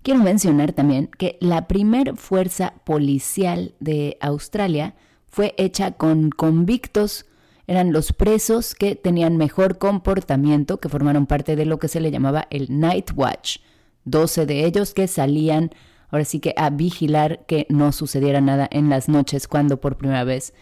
quiero 0.03 0.21
mencionar 0.21 0.75
también 0.75 1.09
que 1.17 1.39
la 1.41 1.69
primer 1.69 2.19
fuerza 2.19 2.75
policial 2.85 3.75
de 3.81 4.19
Australia 4.21 4.95
fue 5.27 5.55
hecha 5.57 5.93
con 5.93 6.29
convictos 6.29 7.25
eran 7.73 7.93
los 7.93 8.13
presos 8.13 8.75
que 8.75 8.95
tenían 8.97 9.39
mejor 9.39 9.79
comportamiento, 9.79 10.79
que 10.79 10.91
formaron 10.91 11.27
parte 11.27 11.57
de 11.57 11.65
lo 11.65 11.79
que 11.79 11.89
se 11.89 12.01
le 12.01 12.11
llamaba 12.11 12.47
el 12.51 12.67
Night 12.79 13.13
Watch. 13.17 13.59
Doce 14.05 14.45
de 14.45 14.67
ellos 14.67 14.93
que 14.93 15.09
salían, 15.09 15.71
ahora 16.11 16.27
sí 16.27 16.39
que 16.39 16.53
a 16.59 16.69
vigilar 16.69 17.47
que 17.47 17.67
no 17.71 17.93
sucediera 17.93 18.43
nada 18.43 18.69
en 18.71 18.91
las 18.91 19.09
noches 19.09 19.49
cuando 19.49 19.81
por 19.81 19.97
primera 19.97 20.23
vez 20.23 20.53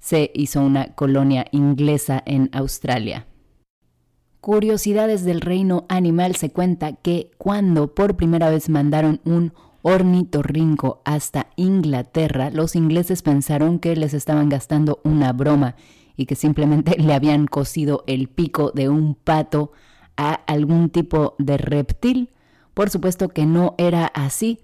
se 0.00 0.30
hizo 0.34 0.60
una 0.60 0.94
colonia 0.94 1.46
inglesa 1.50 2.22
en 2.26 2.50
Australia. 2.52 3.26
Curiosidades 4.42 5.24
del 5.24 5.40
reino 5.40 5.86
animal 5.88 6.36
se 6.36 6.50
cuenta 6.50 6.92
que 6.92 7.30
cuando 7.38 7.94
por 7.94 8.16
primera 8.16 8.50
vez 8.50 8.68
mandaron 8.68 9.20
un 9.24 9.54
ornitorrinco 9.82 11.00
hasta 11.06 11.46
Inglaterra, 11.56 12.50
los 12.50 12.76
ingleses 12.76 13.22
pensaron 13.22 13.78
que 13.78 13.96
les 13.96 14.12
estaban 14.12 14.50
gastando 14.50 15.00
una 15.04 15.32
broma 15.32 15.74
y 16.20 16.26
que 16.26 16.34
simplemente 16.34 16.96
le 16.98 17.14
habían 17.14 17.46
cosido 17.46 18.04
el 18.06 18.28
pico 18.28 18.72
de 18.74 18.88
un 18.88 19.14
pato 19.14 19.72
a 20.16 20.34
algún 20.34 20.90
tipo 20.90 21.34
de 21.38 21.56
reptil. 21.56 22.28
Por 22.74 22.90
supuesto 22.90 23.30
que 23.30 23.46
no 23.46 23.74
era 23.78 24.06
así. 24.06 24.60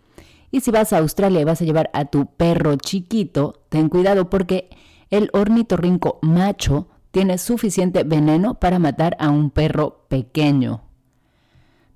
Y 0.51 0.61
si 0.61 0.71
vas 0.71 0.93
a 0.93 0.99
Australia 0.99 1.41
y 1.41 1.45
vas 1.45 1.63
a 1.63 1.65
llevar 1.65 1.91
a 1.95 2.05
tu 2.05 2.27
perro 2.27 2.77
chiquito, 2.77 3.63
ten 3.71 3.89
cuidado 3.89 4.29
porque 4.29 4.69
el 5.11 5.31
ornitorrinco 5.33 6.19
macho 6.21 6.89
tiene 7.11 7.39
suficiente 7.39 8.05
veneno 8.05 8.61
para 8.61 8.79
matar 8.79 9.17
a 9.19 9.31
un 9.31 9.51
perro 9.51 10.05
pequeño. 10.09 10.83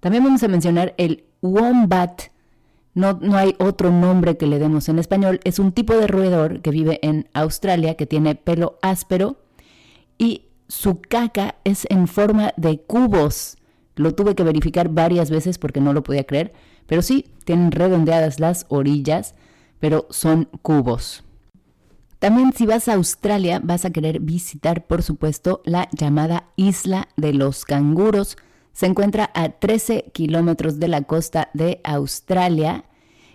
También 0.01 0.25
vamos 0.25 0.42
a 0.42 0.49
mencionar 0.49 0.94
el 0.96 1.25
wombat. 1.42 2.23
No, 2.94 3.18
no, 3.20 3.37
hay 3.37 3.55
otro 3.59 3.90
nombre 3.90 4.38
que 4.38 4.46
le 4.46 4.59
demos 4.59 4.88
en 4.88 4.99
español. 4.99 5.38
Es 5.44 5.59
un 5.59 5.73
tipo 5.73 5.94
de 5.94 6.07
roedor 6.07 6.62
que 6.62 6.70
vive 6.70 6.99
en 7.03 7.29
Australia 7.35 7.94
que 7.94 8.07
tiene 8.07 8.35
pelo 8.35 8.79
áspero 8.81 9.37
y 10.20 10.42
su 10.68 11.00
caca 11.00 11.56
es 11.64 11.87
en 11.88 12.06
forma 12.06 12.52
de 12.59 12.78
cubos. 12.78 13.56
Lo 13.96 14.14
tuve 14.14 14.35
que 14.35 14.44
verificar 14.44 14.90
varias 14.90 15.30
veces 15.30 15.59
porque 15.59 15.80
no 15.80 15.94
lo 15.94 16.02
podía 16.02 16.26
creer, 16.26 16.52
pero 16.87 17.00
sí, 17.00 17.33
tienen 17.44 17.72
redondeadas 17.72 18.38
las 18.38 18.66
orillas, 18.68 19.35
pero 19.80 20.06
son 20.11 20.44
cubos. 20.61 21.24
También 22.18 22.52
si 22.52 22.66
vas 22.66 22.87
a 22.87 22.94
Australia 22.94 23.62
vas 23.64 23.87
a 23.87 23.90
querer 23.90 24.20
visitar, 24.20 24.87
por 24.87 25.02
supuesto, 25.02 25.62
la 25.64 25.88
llamada 25.90 26.50
Isla 26.56 27.09
de 27.16 27.33
los 27.33 27.64
Canguros. 27.64 28.37
Se 28.74 28.85
encuentra 28.85 29.30
a 29.35 29.48
13 29.48 30.11
kilómetros 30.12 30.78
de 30.78 30.88
la 30.88 31.02
costa 31.02 31.48
de 31.54 31.80
Australia 31.83 32.85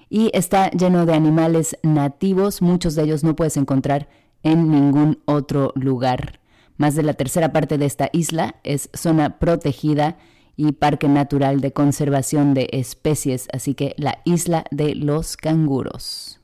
y 0.08 0.30
está 0.34 0.70
lleno 0.70 1.08
de 1.08 1.16
animales 1.16 1.78
nativos. 1.82 2.62
Muchos 2.62 2.94
de 2.94 3.04
ellos 3.04 3.24
no 3.24 3.36
puedes 3.36 3.58
encontrar 3.58 4.08
en 4.44 4.70
ningún 4.70 5.20
otro 5.26 5.72
lugar 5.74 6.45
más 6.78 6.96
de 6.96 7.04
la 7.04 7.14
tercera 7.14 7.52
parte 7.54 7.78
de 7.78 7.86
esta 7.86 8.10
isla 8.12 8.56
es 8.64 8.90
zona 8.94 9.40
protegida 9.40 10.18
y 10.58 10.74
parque 10.74 11.08
natural 11.08 11.62
de 11.62 11.74
conservación 11.74 12.54
de 12.54 12.70
especies, 12.72 13.48
así 13.54 13.76
que 13.76 13.94
la 13.98 14.20
isla 14.26 14.66
de 14.72 14.96
los 14.96 15.38
canguros. 15.38 16.40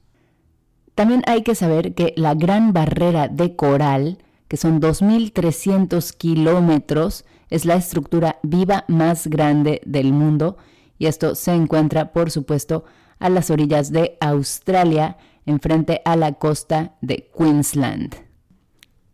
También 0.96 1.24
hay 1.26 1.44
que 1.44 1.56
saber 1.56 1.94
que 1.94 2.13
la 2.17 2.34
gran 2.34 2.74
barrera 2.74 3.28
de 3.28 3.56
coral, 3.56 4.20
que 4.48 4.58
son 4.58 4.82
2.300 4.82 6.15
kilómetros, 6.15 7.26
es 7.50 7.65
la 7.65 7.76
estructura 7.76 8.39
viva 8.44 8.86
más 8.88 9.28
grande 9.28 9.82
del 9.86 10.13
mundo 10.13 10.58
y 10.98 11.08
esto 11.08 11.36
se 11.36 11.54
encuentra, 11.54 12.13
por 12.13 12.32
supuesto, 12.32 12.84
a 13.20 13.30
las 13.30 13.50
orillas 13.50 13.91
de 13.91 14.17
Australia, 14.20 15.17
enfrente 15.46 16.02
a 16.06 16.15
la 16.15 16.34
costa 16.34 16.96
de 17.02 17.30
Queensland. 17.36 18.31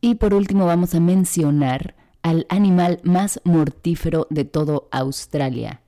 Y 0.02 0.16
por 0.16 0.34
último 0.34 0.66
vamos 0.66 0.94
a 0.96 1.00
mencionar 1.00 1.96
al 2.22 2.46
animal 2.50 3.00
más 3.04 3.40
mortífero 3.44 4.28
de 4.30 4.46
todo 4.46 4.88
Australia. 4.92 5.82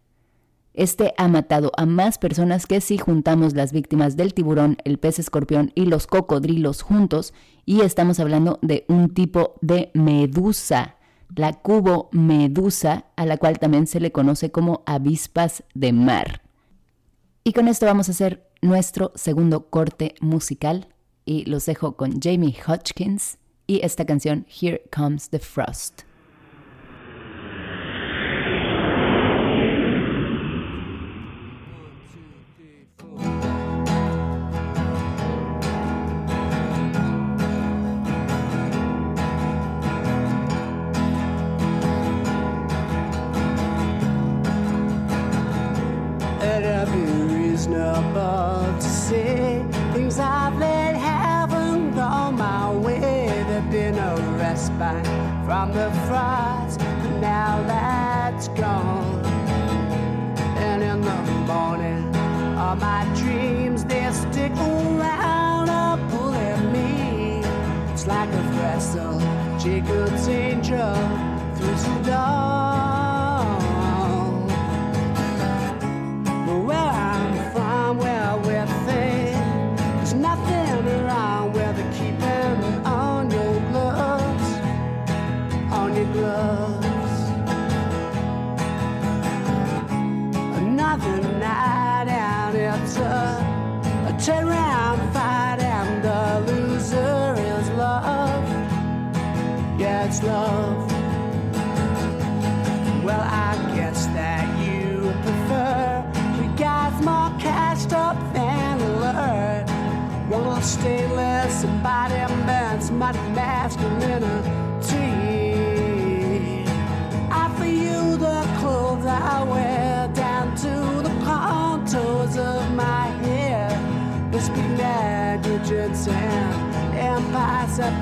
Este 0.74 1.14
ha 1.18 1.28
matado 1.28 1.72
a 1.76 1.86
más 1.86 2.18
personas 2.18 2.66
que 2.66 2.80
si 2.80 2.98
juntamos 2.98 3.54
las 3.54 3.74
víctimas 3.74 4.16
del 4.16 4.34
tiburón, 4.34 4.78
el 4.86 4.98
pez 4.98 5.20
escorpión 5.20 5.72
y 5.76 5.86
los 5.86 6.08
cocodrilos 6.08 6.82
juntos, 6.82 7.34
y 7.66 7.82
estamos 7.82 8.20
hablando 8.20 8.60
de 8.62 8.86
un 8.88 9.14
tipo 9.14 9.56
de 9.62 9.92
medusa, 9.94 10.96
la 11.36 11.54
cubo 11.54 12.10
medusa, 12.14 13.06
a 13.16 13.26
la 13.26 13.38
cual 13.38 13.60
también 13.60 13.88
se 13.88 14.00
le 14.00 14.12
conoce 14.12 14.52
como 14.52 14.84
avispas 14.86 15.64
de 15.74 15.92
mar. 15.92 16.44
Y 17.44 17.54
con 17.54 17.68
esto 17.68 17.86
vamos 17.86 18.08
a 18.08 18.12
hacer 18.12 18.48
nuestro 18.62 19.12
segundo 19.16 19.70
corte 19.70 20.16
musical 20.22 20.88
y 21.26 21.46
los 21.46 21.66
dejo 21.66 21.98
con 21.98 22.22
Jamie 22.22 22.56
Hodgkins 22.66 23.39
y 23.70 23.82
esta 23.84 24.04
canción 24.04 24.48
Here 24.50 24.82
Comes 24.90 25.30
the 25.30 25.38
Frost. 25.38 26.09
on 55.60 55.74
the 55.74 55.92
fries, 56.08 56.78
but 56.78 57.20
now 57.20 57.62
that's 57.68 58.48
gone. 58.50 59.26
And 60.56 60.82
in 60.82 61.02
the 61.02 61.22
morning, 61.52 62.16
all 62.58 62.78
my 62.78 63.04
dreams 63.14 63.84
they 63.84 64.10
stick 64.14 64.54
around 64.54 65.68
or 65.70 65.98
pull 66.12 66.34
at 66.34 66.62
me. 66.72 67.42
It's 67.92 68.08
like 68.08 68.30
a 68.30 68.44
vessel, 68.62 69.20
Jacob's 69.60 70.30
angel 70.30 70.96
through 71.56 71.76
the 71.76 72.04
dark. 72.06 72.59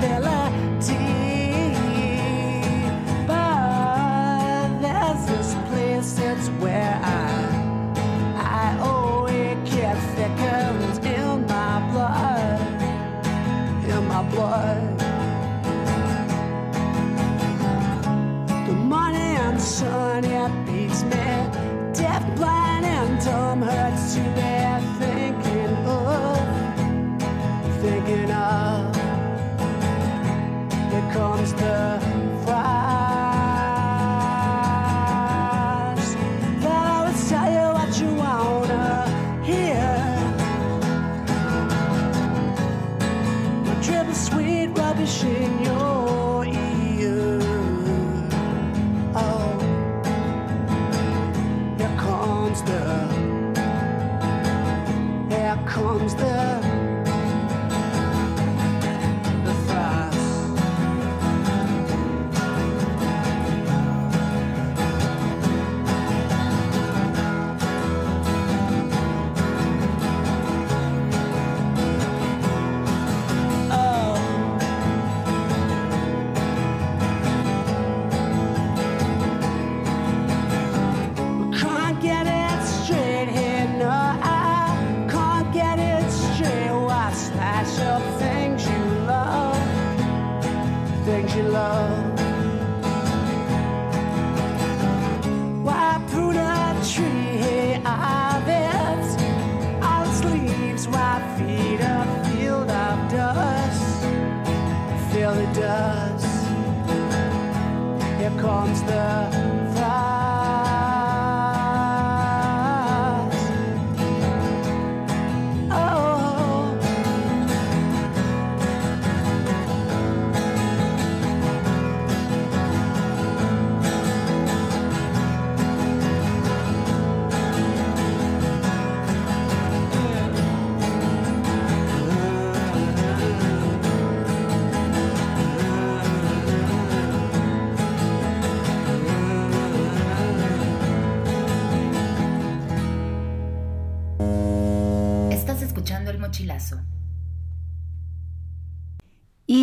tela. 0.02 0.37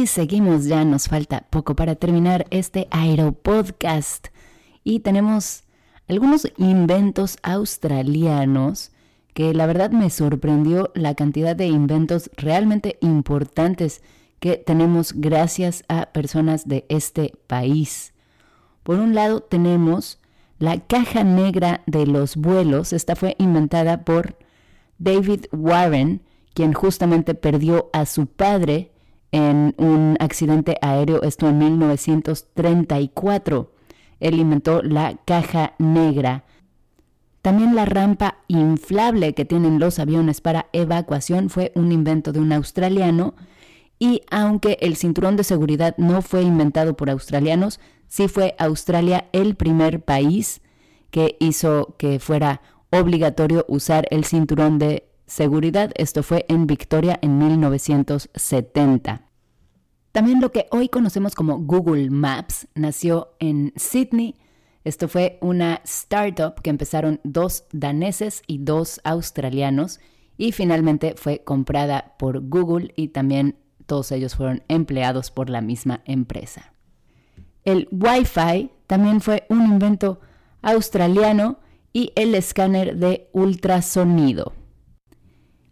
Seguimos 0.06 0.66
ya, 0.66 0.84
nos 0.84 1.08
falta 1.08 1.46
poco 1.50 1.74
para 1.74 1.94
terminar 1.94 2.46
este 2.50 2.88
Aeropodcast. 2.90 4.28
Y 4.82 5.00
tenemos 5.00 5.64
algunos 6.08 6.46
inventos 6.58 7.38
australianos 7.42 8.92
que 9.32 9.54
la 9.54 9.66
verdad 9.66 9.90
me 9.90 10.10
sorprendió 10.10 10.90
la 10.94 11.14
cantidad 11.14 11.56
de 11.56 11.66
inventos 11.66 12.30
realmente 12.36 12.98
importantes 13.00 14.02
que 14.40 14.56
tenemos 14.56 15.14
gracias 15.14 15.84
a 15.88 16.12
personas 16.12 16.68
de 16.68 16.84
este 16.88 17.32
país. 17.46 18.12
Por 18.82 18.98
un 19.00 19.14
lado 19.14 19.40
tenemos 19.40 20.20
la 20.58 20.78
caja 20.80 21.24
negra 21.24 21.82
de 21.86 22.06
los 22.06 22.36
vuelos. 22.36 22.92
Esta 22.92 23.16
fue 23.16 23.34
inventada 23.38 24.04
por 24.04 24.36
David 24.98 25.46
Warren, 25.50 26.22
quien 26.52 26.72
justamente 26.72 27.34
perdió 27.34 27.90
a 27.92 28.06
su 28.06 28.26
padre 28.26 28.93
en 29.34 29.74
un 29.78 30.16
accidente 30.20 30.76
aéreo, 30.80 31.22
esto 31.24 31.48
en 31.48 31.58
1934. 31.58 33.72
Él 34.20 34.38
inventó 34.38 34.80
la 34.80 35.16
caja 35.24 35.74
negra. 35.78 36.44
También 37.42 37.74
la 37.74 37.84
rampa 37.84 38.36
inflable 38.46 39.34
que 39.34 39.44
tienen 39.44 39.80
los 39.80 39.98
aviones 39.98 40.40
para 40.40 40.66
evacuación 40.72 41.50
fue 41.50 41.72
un 41.74 41.90
invento 41.90 42.30
de 42.30 42.38
un 42.38 42.52
australiano 42.52 43.34
y 43.98 44.22
aunque 44.30 44.78
el 44.80 44.94
cinturón 44.94 45.34
de 45.34 45.42
seguridad 45.42 45.96
no 45.98 46.22
fue 46.22 46.42
inventado 46.42 46.96
por 46.96 47.10
australianos, 47.10 47.80
sí 48.06 48.28
fue 48.28 48.54
Australia 48.56 49.26
el 49.32 49.56
primer 49.56 50.04
país 50.04 50.62
que 51.10 51.36
hizo 51.40 51.96
que 51.98 52.20
fuera 52.20 52.60
obligatorio 52.90 53.64
usar 53.66 54.06
el 54.12 54.24
cinturón 54.24 54.78
de 54.78 55.08
seguridad. 55.26 55.92
Esto 55.96 56.22
fue 56.22 56.44
en 56.48 56.66
Victoria 56.66 57.18
en 57.22 57.38
1970. 57.38 59.22
También 60.12 60.40
lo 60.40 60.52
que 60.52 60.68
hoy 60.70 60.88
conocemos 60.88 61.34
como 61.34 61.58
Google 61.58 62.10
Maps 62.10 62.68
nació 62.74 63.34
en 63.40 63.72
Sydney. 63.76 64.36
Esto 64.84 65.08
fue 65.08 65.38
una 65.40 65.80
startup 65.84 66.60
que 66.62 66.70
empezaron 66.70 67.20
dos 67.24 67.64
daneses 67.72 68.42
y 68.46 68.58
dos 68.58 69.00
australianos 69.02 69.98
y 70.36 70.52
finalmente 70.52 71.14
fue 71.16 71.42
comprada 71.42 72.14
por 72.18 72.48
Google 72.48 72.92
y 72.96 73.08
también 73.08 73.56
todos 73.86 74.12
ellos 74.12 74.36
fueron 74.36 74.62
empleados 74.68 75.30
por 75.30 75.50
la 75.50 75.60
misma 75.60 76.02
empresa. 76.04 76.72
El 77.64 77.88
Wi-Fi 77.90 78.70
también 78.86 79.20
fue 79.20 79.46
un 79.48 79.64
invento 79.64 80.20
australiano 80.62 81.58
y 81.92 82.12
el 82.14 82.34
escáner 82.34 82.96
de 82.96 83.28
ultrasonido. 83.32 84.52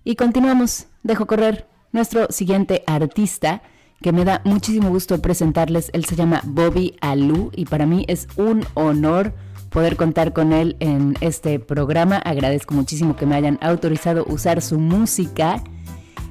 Y 0.04 0.16
continuamos, 0.16 0.86
dejo 1.04 1.26
correr 1.26 1.68
nuestro 1.92 2.26
siguiente 2.30 2.82
artista 2.86 3.62
que 4.02 4.12
me 4.12 4.24
da 4.24 4.42
muchísimo 4.44 4.88
gusto 4.88 5.22
presentarles. 5.22 5.90
Él 5.92 6.04
se 6.04 6.16
llama 6.16 6.40
Bobby 6.44 6.96
Alou 7.00 7.52
y 7.54 7.66
para 7.66 7.86
mí 7.86 8.04
es 8.08 8.26
un 8.36 8.64
honor 8.74 9.32
poder 9.70 9.96
contar 9.96 10.32
con 10.32 10.52
él 10.52 10.76
en 10.80 11.16
este 11.20 11.60
programa. 11.60 12.16
Agradezco 12.16 12.74
muchísimo 12.74 13.14
que 13.14 13.26
me 13.26 13.36
hayan 13.36 13.58
autorizado 13.62 14.24
usar 14.28 14.60
su 14.60 14.78
música. 14.78 15.62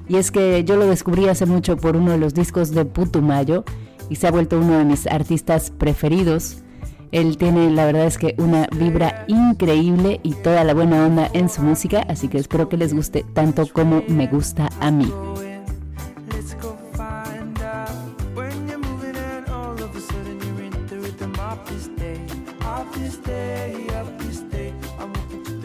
Y 0.10 0.18
es 0.18 0.32
que 0.32 0.66
yo 0.66 0.76
lo 0.76 0.86
descubrí 0.88 1.30
hace 1.30 1.46
mucho 1.46 1.78
por 1.78 1.96
uno 1.96 2.12
de 2.12 2.18
los 2.18 2.34
discos 2.34 2.72
de 2.72 2.84
Putumayo 2.84 3.64
y 4.10 4.18
se 4.18 4.28
ha 4.28 4.32
vuelto 4.32 4.60
uno 4.60 4.78
de 4.78 4.84
mis 4.84 5.08
artistas 5.08 5.72
preferidos. 5.72 6.58
Él 7.12 7.38
tiene, 7.38 7.70
la 7.70 7.86
verdad 7.86 8.06
es 8.06 8.18
que 8.18 8.36
una 8.38 8.68
vibra 8.68 9.26
increíble 9.28 10.22
y 10.24 10.34
toda 10.34 10.64
la 10.64 10.74
buena 10.74 11.06
onda 11.06 11.30
en 11.34 11.50
su 11.50 11.62
música, 11.62 12.06
así 12.08 12.30
que 12.30 12.38
espero 12.38 12.70
que 12.70 12.78
les 12.78 12.94
guste 12.94 13.26
tanto 13.34 13.68
como 13.68 14.04
me 14.08 14.28
gusta 14.28 14.70
a 14.80 14.92
mí. 14.92 15.12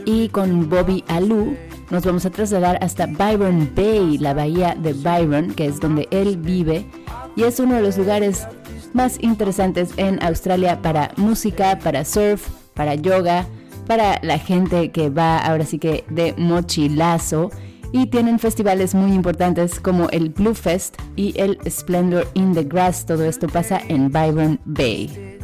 Y 0.05 0.29
con 0.29 0.69
Bobby 0.69 1.05
Alou 1.09 1.57
nos 1.91 2.05
vamos 2.05 2.27
a 2.27 2.31
trasladar 2.31 2.79
hasta 2.81 3.07
Byron 3.07 3.71
Bay, 3.77 4.19
la 4.19 4.35
bahía 4.35 4.75
de 4.75 4.93
Byron, 4.93 5.55
que 5.55 5.67
es 5.67 5.79
donde 5.79 6.09
él 6.11 6.37
vive, 6.37 6.87
y 7.37 7.45
es 7.45 7.61
uno 7.61 7.77
de 7.77 7.83
los 7.83 7.97
lugares 7.97 8.47
más 8.97 9.19
interesantes 9.21 9.91
en 9.99 10.21
Australia 10.23 10.83
para 10.83 11.13
música, 11.17 11.79
para 11.79 12.05
surf, 12.05 12.49
para 12.75 12.95
yoga, 12.95 13.47
para 13.87 14.19
la 14.23 14.39
gente 14.39 14.91
que 14.91 15.11
va 15.11 15.39
ahora 15.39 15.65
sí 15.65 15.79
que 15.79 16.05
de 16.11 16.35
mochilazo 16.37 17.51
y 17.93 18.07
tienen 18.07 18.39
festivales 18.39 18.95
muy 18.95 19.13
importantes 19.13 19.79
como 19.79 20.09
el 20.11 20.31
Blue 20.31 20.55
Fest 20.55 20.97
y 21.15 21.39
el 21.41 21.59
Splendor 21.69 22.27
in 22.35 22.53
the 22.55 22.65
Grass. 22.65 23.07
Todo 23.07 23.25
esto 23.25 23.47
pasa 23.47 23.81
en 23.89 24.11
Byron 24.11 24.59
Bay. 24.65 25.39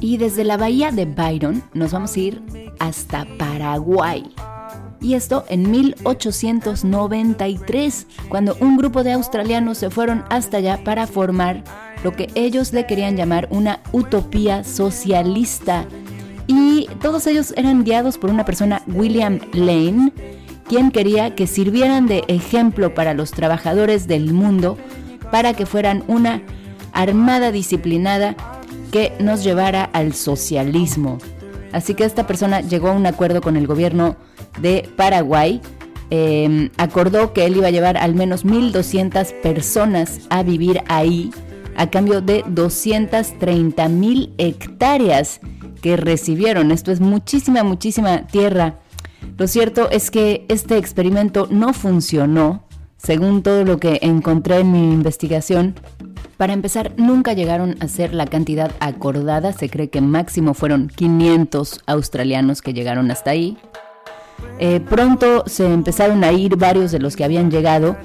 Y 0.00 0.16
desde 0.18 0.44
la 0.44 0.56
bahía 0.56 0.92
de 0.92 1.06
Byron 1.06 1.62
nos 1.72 1.92
vamos 1.92 2.16
a 2.16 2.20
ir 2.20 2.42
hasta 2.78 3.26
Paraguay. 3.38 4.24
Y 5.00 5.14
esto 5.14 5.44
en 5.48 5.70
1893, 5.70 8.06
cuando 8.28 8.56
un 8.60 8.76
grupo 8.76 9.04
de 9.04 9.12
australianos 9.12 9.78
se 9.78 9.90
fueron 9.90 10.24
hasta 10.30 10.56
allá 10.58 10.82
para 10.84 11.06
formar 11.06 11.62
lo 12.02 12.12
que 12.12 12.28
ellos 12.34 12.72
le 12.72 12.86
querían 12.86 13.16
llamar 13.16 13.46
una 13.50 13.80
utopía 13.92 14.64
socialista. 14.64 15.84
Y 16.46 16.88
todos 17.00 17.26
ellos 17.26 17.54
eran 17.56 17.84
guiados 17.84 18.18
por 18.18 18.30
una 18.30 18.44
persona, 18.44 18.82
William 18.86 19.40
Lane, 19.52 20.12
quien 20.68 20.90
quería 20.90 21.34
que 21.34 21.46
sirvieran 21.46 22.06
de 22.06 22.24
ejemplo 22.28 22.94
para 22.94 23.14
los 23.14 23.30
trabajadores 23.30 24.06
del 24.06 24.32
mundo 24.32 24.76
para 25.30 25.54
que 25.54 25.66
fueran 25.66 26.04
una 26.06 26.42
armada 26.92 27.50
disciplinada 27.50 28.36
que 28.92 29.12
nos 29.18 29.42
llevara 29.42 29.84
al 29.84 30.14
socialismo. 30.14 31.18
Así 31.72 31.94
que 31.94 32.04
esta 32.04 32.26
persona 32.26 32.60
llegó 32.60 32.88
a 32.88 32.92
un 32.92 33.06
acuerdo 33.06 33.40
con 33.40 33.56
el 33.56 33.66
gobierno 33.66 34.16
de 34.60 34.88
Paraguay, 34.96 35.60
em, 36.10 36.70
acordó 36.76 37.32
que 37.32 37.46
él 37.46 37.56
iba 37.56 37.68
a 37.68 37.70
llevar 37.70 37.96
al 37.96 38.14
menos 38.14 38.44
1.200 38.44 39.32
personas 39.42 40.20
a 40.30 40.42
vivir 40.42 40.82
ahí 40.88 41.30
a 41.76 41.90
cambio 41.90 42.20
de 42.20 42.44
230 42.46 43.88
mil 43.88 44.32
hectáreas 44.38 45.40
que 45.82 45.96
recibieron. 45.96 46.70
Esto 46.70 46.92
es 46.92 47.00
muchísima, 47.00 47.62
muchísima 47.62 48.26
tierra. 48.26 48.76
Lo 49.36 49.46
cierto 49.48 49.90
es 49.90 50.10
que 50.10 50.44
este 50.48 50.76
experimento 50.78 51.48
no 51.50 51.72
funcionó, 51.72 52.64
según 52.96 53.42
todo 53.42 53.64
lo 53.64 53.78
que 53.78 53.98
encontré 54.02 54.60
en 54.60 54.72
mi 54.72 54.92
investigación. 54.92 55.74
Para 56.36 56.52
empezar, 56.52 56.92
nunca 56.96 57.32
llegaron 57.32 57.76
a 57.80 57.88
ser 57.88 58.14
la 58.14 58.26
cantidad 58.26 58.72
acordada, 58.80 59.52
se 59.52 59.68
cree 59.68 59.88
que 59.88 60.00
máximo 60.00 60.54
fueron 60.54 60.88
500 60.88 61.80
australianos 61.86 62.62
que 62.62 62.72
llegaron 62.74 63.10
hasta 63.10 63.30
ahí. 63.30 63.56
Eh, 64.58 64.80
pronto 64.80 65.44
se 65.46 65.66
empezaron 65.66 66.24
a 66.24 66.32
ir 66.32 66.56
varios 66.56 66.92
de 66.92 67.00
los 67.00 67.16
que 67.16 67.24
habían 67.24 67.50
llegado, 67.50 67.96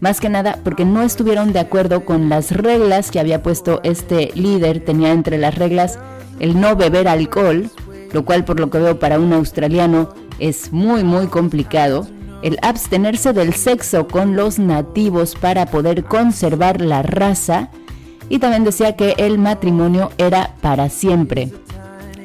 más 0.00 0.20
que 0.20 0.28
nada 0.28 0.58
porque 0.62 0.84
no 0.84 1.02
estuvieron 1.02 1.52
de 1.52 1.60
acuerdo 1.60 2.04
con 2.04 2.28
las 2.28 2.50
reglas 2.50 3.10
que 3.10 3.20
había 3.20 3.42
puesto 3.42 3.80
este 3.84 4.30
líder. 4.34 4.84
Tenía 4.84 5.12
entre 5.12 5.38
las 5.38 5.54
reglas 5.54 5.98
el 6.40 6.60
no 6.60 6.76
beber 6.76 7.08
alcohol, 7.08 7.70
lo 8.12 8.24
cual 8.24 8.44
por 8.44 8.60
lo 8.60 8.70
que 8.70 8.78
veo 8.78 8.98
para 8.98 9.18
un 9.18 9.32
australiano 9.32 10.10
es 10.38 10.72
muy 10.72 11.04
muy 11.04 11.28
complicado. 11.28 12.06
El 12.42 12.58
abstenerse 12.60 13.32
del 13.32 13.54
sexo 13.54 14.06
con 14.06 14.36
los 14.36 14.58
nativos 14.58 15.34
para 15.34 15.66
poder 15.66 16.04
conservar 16.04 16.80
la 16.80 17.02
raza. 17.02 17.70
Y 18.28 18.38
también 18.38 18.64
decía 18.64 18.96
que 18.96 19.14
el 19.16 19.38
matrimonio 19.38 20.10
era 20.18 20.54
para 20.60 20.90
siempre. 20.90 21.50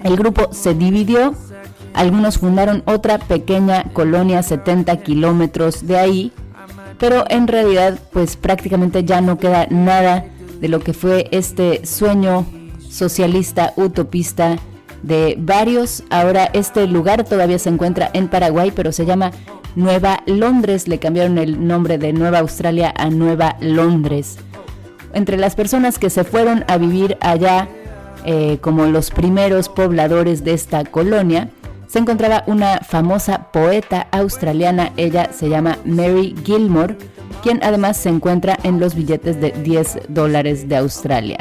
El 0.04 0.18
grupo 0.18 0.50
se 0.52 0.74
dividió 0.74 1.34
algunos 2.00 2.38
fundaron 2.38 2.82
otra 2.86 3.18
pequeña 3.18 3.84
colonia 3.92 4.42
70 4.42 4.96
kilómetros 5.02 5.86
de 5.86 5.98
ahí, 5.98 6.32
pero 6.98 7.26
en 7.30 7.46
realidad 7.46 8.00
pues 8.14 8.38
prácticamente 8.38 9.04
ya 9.04 9.20
no 9.20 9.38
queda 9.38 9.68
nada 9.70 10.24
de 10.62 10.70
lo 10.70 10.80
que 10.80 10.94
fue 10.94 11.28
este 11.32 11.86
sueño 11.86 12.46
socialista 12.90 13.74
utopista 13.76 14.56
de 15.04 15.36
varios. 15.38 16.04
Ahora 16.10 16.46
este 16.54 16.88
lugar 16.88 17.26
todavía 17.26 17.60
se 17.60 17.68
encuentra 17.68 18.10
en 18.14 18.30
Paraguay, 18.30 18.72
pero 18.74 18.94
se 18.94 19.06
llama 19.06 19.32
Nueva 19.76 20.24
Londres. 20.26 20.88
Le 20.88 21.00
cambiaron 21.00 21.38
el 21.38 21.68
nombre 21.68 21.98
de 21.98 22.14
Nueva 22.14 22.40
Australia 22.40 22.94
a 22.96 23.10
Nueva 23.10 23.58
Londres. 23.60 24.38
Entre 25.14 25.36
las 25.36 25.54
personas 25.54 26.00
que 26.00 26.10
se 26.10 26.24
fueron 26.24 26.64
a 26.70 26.78
vivir 26.78 27.18
allá 27.20 27.68
eh, 28.24 28.58
como 28.62 28.86
los 28.86 29.12
primeros 29.12 29.68
pobladores 29.68 30.46
de 30.46 30.54
esta 30.54 30.86
colonia, 30.86 31.50
se 31.90 31.98
encontraba 31.98 32.44
una 32.46 32.82
famosa 32.82 33.52
poeta 33.52 34.08
australiana, 34.12 34.94
ella 34.96 35.32
se 35.34 35.50
llama 35.50 35.80
Mary 35.86 36.36
Gilmore, 36.46 36.96
quien 37.42 37.60
además 37.64 37.98
se 37.98 38.10
encuentra 38.10 38.60
en 38.64 38.80
los 38.80 38.94
billetes 38.94 39.42
de 39.42 39.52
10 39.52 40.02
dólares 40.08 40.70
de 40.70 40.78
Australia. 40.78 41.38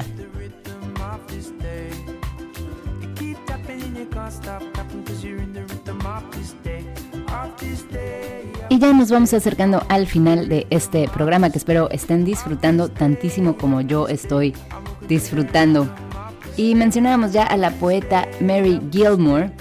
Y 8.71 8.79
ya 8.79 8.93
nos 8.95 9.11
vamos 9.11 9.35
acercando 9.35 9.83
al 9.89 10.07
final 10.07 10.49
de 10.49 10.67
este 10.71 11.09
programa 11.09 11.51
que 11.51 11.59
espero 11.59 11.91
estén 11.91 12.25
disfrutando 12.25 12.89
tantísimo 12.89 13.57
como 13.59 13.83
yo 13.83 14.09
estoy 14.09 14.55
disfrutando. 15.09 15.89
Y 16.57 16.75
mencionábamos 16.75 17.33
ya 17.33 17.45
a 17.45 17.57
la 17.57 17.71
poeta 17.71 18.27
Mary 18.41 18.81
Gilmore. 18.91 19.53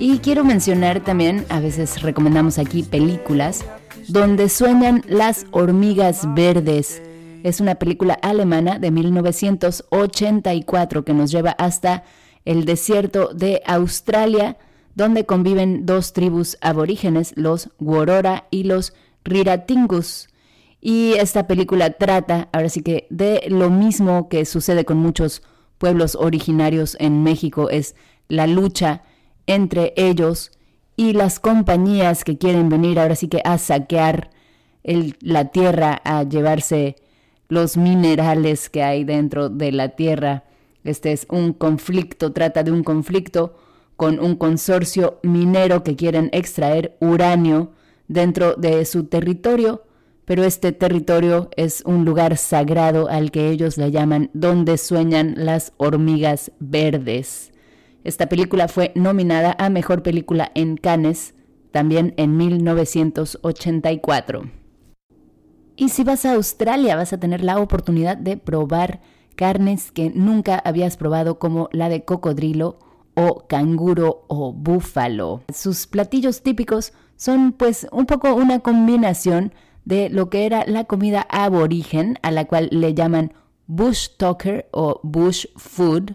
Y 0.00 0.20
quiero 0.20 0.44
mencionar 0.44 1.02
también, 1.02 1.44
a 1.48 1.58
veces 1.58 2.02
recomendamos 2.02 2.58
aquí 2.58 2.84
películas, 2.84 3.64
donde 4.06 4.48
sueñan 4.48 5.02
las 5.08 5.46
hormigas 5.50 6.32
verdes. 6.34 7.02
Es 7.42 7.60
una 7.60 7.74
película 7.74 8.14
alemana 8.14 8.78
de 8.78 8.92
1984 8.92 11.04
que 11.04 11.14
nos 11.14 11.32
lleva 11.32 11.50
hasta 11.50 12.04
el 12.44 12.64
desierto 12.64 13.30
de 13.34 13.60
Australia, 13.66 14.56
donde 14.94 15.26
conviven 15.26 15.84
dos 15.84 16.12
tribus 16.12 16.58
aborígenes, 16.60 17.32
los 17.34 17.70
Worora 17.80 18.46
y 18.52 18.62
los 18.62 18.94
Riratingus. 19.24 20.28
Y 20.80 21.14
esta 21.14 21.48
película 21.48 21.90
trata, 21.90 22.48
ahora 22.52 22.68
sí 22.68 22.82
que, 22.82 23.08
de 23.10 23.42
lo 23.48 23.68
mismo 23.68 24.28
que 24.28 24.44
sucede 24.44 24.84
con 24.84 24.98
muchos 24.98 25.42
pueblos 25.76 26.14
originarios 26.14 26.96
en 27.00 27.24
México, 27.24 27.68
es 27.68 27.96
la 28.28 28.46
lucha 28.46 29.02
entre 29.48 29.94
ellos 29.96 30.52
y 30.94 31.14
las 31.14 31.40
compañías 31.40 32.22
que 32.22 32.38
quieren 32.38 32.68
venir 32.68 33.00
ahora 33.00 33.16
sí 33.16 33.26
que 33.26 33.40
a 33.44 33.58
saquear 33.58 34.30
la 35.20 35.46
tierra, 35.46 36.00
a 36.04 36.22
llevarse 36.22 36.96
los 37.48 37.76
minerales 37.76 38.68
que 38.70 38.82
hay 38.82 39.04
dentro 39.04 39.48
de 39.48 39.72
la 39.72 39.90
tierra. 39.90 40.44
Este 40.84 41.12
es 41.12 41.26
un 41.30 41.52
conflicto, 41.52 42.32
trata 42.32 42.62
de 42.62 42.70
un 42.70 42.84
conflicto 42.84 43.56
con 43.96 44.20
un 44.20 44.36
consorcio 44.36 45.18
minero 45.22 45.82
que 45.82 45.96
quieren 45.96 46.30
extraer 46.32 46.96
uranio 47.00 47.72
dentro 48.06 48.54
de 48.54 48.84
su 48.84 49.04
territorio, 49.04 49.82
pero 50.24 50.44
este 50.44 50.72
territorio 50.72 51.50
es 51.56 51.82
un 51.84 52.04
lugar 52.04 52.36
sagrado 52.36 53.08
al 53.08 53.30
que 53.30 53.50
ellos 53.50 53.78
le 53.78 53.90
llaman 53.90 54.30
donde 54.34 54.78
sueñan 54.78 55.34
las 55.36 55.72
hormigas 55.78 56.52
verdes. 56.58 57.50
Esta 58.08 58.26
película 58.26 58.68
fue 58.68 58.90
nominada 58.94 59.54
a 59.58 59.68
Mejor 59.68 60.02
Película 60.02 60.50
en 60.54 60.78
Cannes, 60.78 61.34
también 61.72 62.14
en 62.16 62.38
1984. 62.38 64.50
Y 65.76 65.90
si 65.90 66.04
vas 66.04 66.24
a 66.24 66.32
Australia 66.32 66.96
vas 66.96 67.12
a 67.12 67.20
tener 67.20 67.44
la 67.44 67.60
oportunidad 67.60 68.16
de 68.16 68.38
probar 68.38 69.02
carnes 69.36 69.92
que 69.92 70.08
nunca 70.08 70.58
habías 70.58 70.96
probado 70.96 71.38
como 71.38 71.68
la 71.70 71.90
de 71.90 72.06
cocodrilo 72.06 72.78
o 73.12 73.46
canguro 73.46 74.24
o 74.28 74.54
búfalo. 74.54 75.42
Sus 75.52 75.86
platillos 75.86 76.42
típicos 76.42 76.94
son 77.16 77.52
pues 77.52 77.86
un 77.92 78.06
poco 78.06 78.34
una 78.34 78.60
combinación 78.60 79.52
de 79.84 80.08
lo 80.08 80.30
que 80.30 80.46
era 80.46 80.64
la 80.66 80.84
comida 80.84 81.26
aborigen, 81.28 82.18
a 82.22 82.30
la 82.30 82.46
cual 82.46 82.68
le 82.70 82.94
llaman 82.94 83.34
bush 83.66 84.08
talker 84.16 84.66
o 84.72 84.98
bush 85.02 85.44
food, 85.56 86.14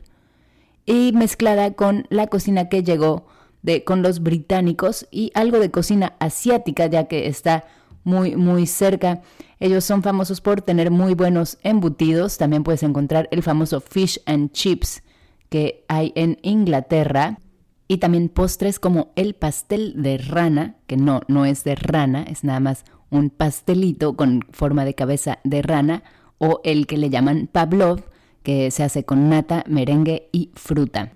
y 0.86 1.12
mezclada 1.13 1.74
con 1.74 2.06
la 2.10 2.28
cocina 2.28 2.69
que 2.69 2.84
llegó 2.84 3.28
de, 3.62 3.84
con 3.84 4.02
los 4.02 4.22
británicos 4.22 5.08
y 5.12 5.32
algo 5.34 5.60
de 5.60 5.72
cocina 5.72 6.13
asiática, 6.19 6.88
ya 6.88 7.08
que 7.08 7.28
está 7.28 7.65
muy, 8.04 8.36
muy 8.36 8.67
cerca. 8.67 9.22
Ellos 9.60 9.86
son 9.86 10.04
famosos 10.04 10.41
por 10.41 10.62
tener 10.62 10.91
muy 10.91 11.13
buenos 11.13 11.58
embutidos. 11.63 12.38
También 12.38 12.63
puedes 12.63 12.84
encontrar 12.84 13.30
el 13.32 13.43
famoso 13.43 13.80
fish 13.80 14.22
and 14.26 14.52
chips 14.52 15.04
que 15.50 15.86
hay 15.88 16.12
en 16.15 16.38
Inglaterra. 16.41 17.39
Y 17.88 17.98
también 17.98 18.30
postres 18.30 18.80
como 18.80 19.12
el 19.15 19.36
pastel 19.36 20.02
de 20.02 20.17
rana, 20.17 20.78
que 20.88 20.98
no, 20.98 21.22
no 21.28 21.46
es 21.46 21.63
de 21.63 21.76
rana, 21.76 22.24
es 22.24 22.43
nada 22.43 22.60
más 22.60 22.86
un 23.10 23.30
pastelito 23.30 24.15
con 24.15 24.41
forma 24.52 24.86
de 24.86 24.96
cabeza 24.96 25.39
de 25.43 25.62
rana, 25.62 26.04
o 26.39 26.62
el 26.63 26.88
que 26.88 26.98
le 26.98 27.10
llaman 27.10 27.48
pavlov, 27.52 28.02
que 28.44 28.70
se 28.72 28.84
hace 28.84 29.04
con 29.04 29.30
nata, 29.30 29.64
merengue 29.68 30.30
y 30.32 30.52
fruta. 30.54 31.14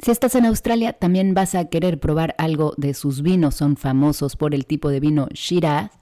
Si 0.00 0.10
estás 0.10 0.34
en 0.34 0.44
Australia, 0.46 0.92
también 0.92 1.34
vas 1.34 1.54
a 1.54 1.66
querer 1.66 1.98
probar 1.98 2.34
algo 2.38 2.74
de 2.76 2.94
sus 2.94 3.22
vinos. 3.22 3.54
Son 3.54 3.76
famosos 3.76 4.36
por 4.36 4.54
el 4.54 4.66
tipo 4.66 4.90
de 4.90 5.00
vino 5.00 5.28
Shiraz. 5.32 5.92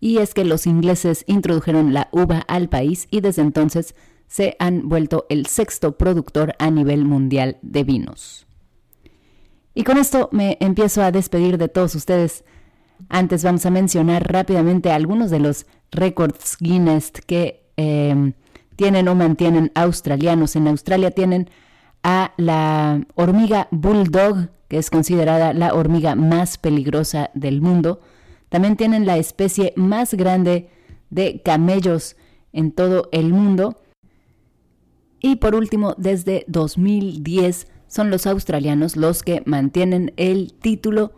Y 0.00 0.18
es 0.18 0.34
que 0.34 0.44
los 0.44 0.66
ingleses 0.66 1.24
introdujeron 1.26 1.92
la 1.92 2.08
uva 2.12 2.38
al 2.48 2.68
país 2.68 3.06
y 3.10 3.20
desde 3.20 3.42
entonces 3.42 3.94
se 4.26 4.56
han 4.58 4.88
vuelto 4.88 5.26
el 5.28 5.46
sexto 5.46 5.98
productor 5.98 6.54
a 6.58 6.70
nivel 6.70 7.04
mundial 7.04 7.58
de 7.62 7.84
vinos. 7.84 8.46
Y 9.74 9.84
con 9.84 9.98
esto 9.98 10.28
me 10.32 10.56
empiezo 10.60 11.02
a 11.02 11.12
despedir 11.12 11.58
de 11.58 11.68
todos 11.68 11.94
ustedes. 11.94 12.44
Antes 13.08 13.44
vamos 13.44 13.66
a 13.66 13.70
mencionar 13.70 14.32
rápidamente 14.32 14.90
algunos 14.90 15.30
de 15.30 15.40
los 15.40 15.66
récords 15.90 16.56
Guinness 16.58 17.10
que 17.10 17.66
eh, 17.76 18.32
tienen 18.82 19.06
o 19.06 19.14
mantienen 19.14 19.70
australianos. 19.76 20.56
En 20.56 20.66
Australia 20.66 21.12
tienen 21.12 21.48
a 22.02 22.32
la 22.36 23.06
hormiga 23.14 23.68
bulldog, 23.70 24.48
que 24.66 24.78
es 24.78 24.90
considerada 24.90 25.52
la 25.52 25.72
hormiga 25.72 26.16
más 26.16 26.58
peligrosa 26.58 27.30
del 27.32 27.60
mundo. 27.60 28.00
También 28.48 28.76
tienen 28.76 29.06
la 29.06 29.18
especie 29.18 29.72
más 29.76 30.14
grande 30.14 30.68
de 31.10 31.42
camellos 31.44 32.16
en 32.52 32.72
todo 32.72 33.08
el 33.12 33.32
mundo. 33.32 33.76
Y 35.20 35.36
por 35.36 35.54
último, 35.54 35.94
desde 35.96 36.44
2010 36.48 37.68
son 37.86 38.10
los 38.10 38.26
australianos 38.26 38.96
los 38.96 39.22
que 39.22 39.44
mantienen 39.46 40.12
el 40.16 40.54
título 40.54 41.12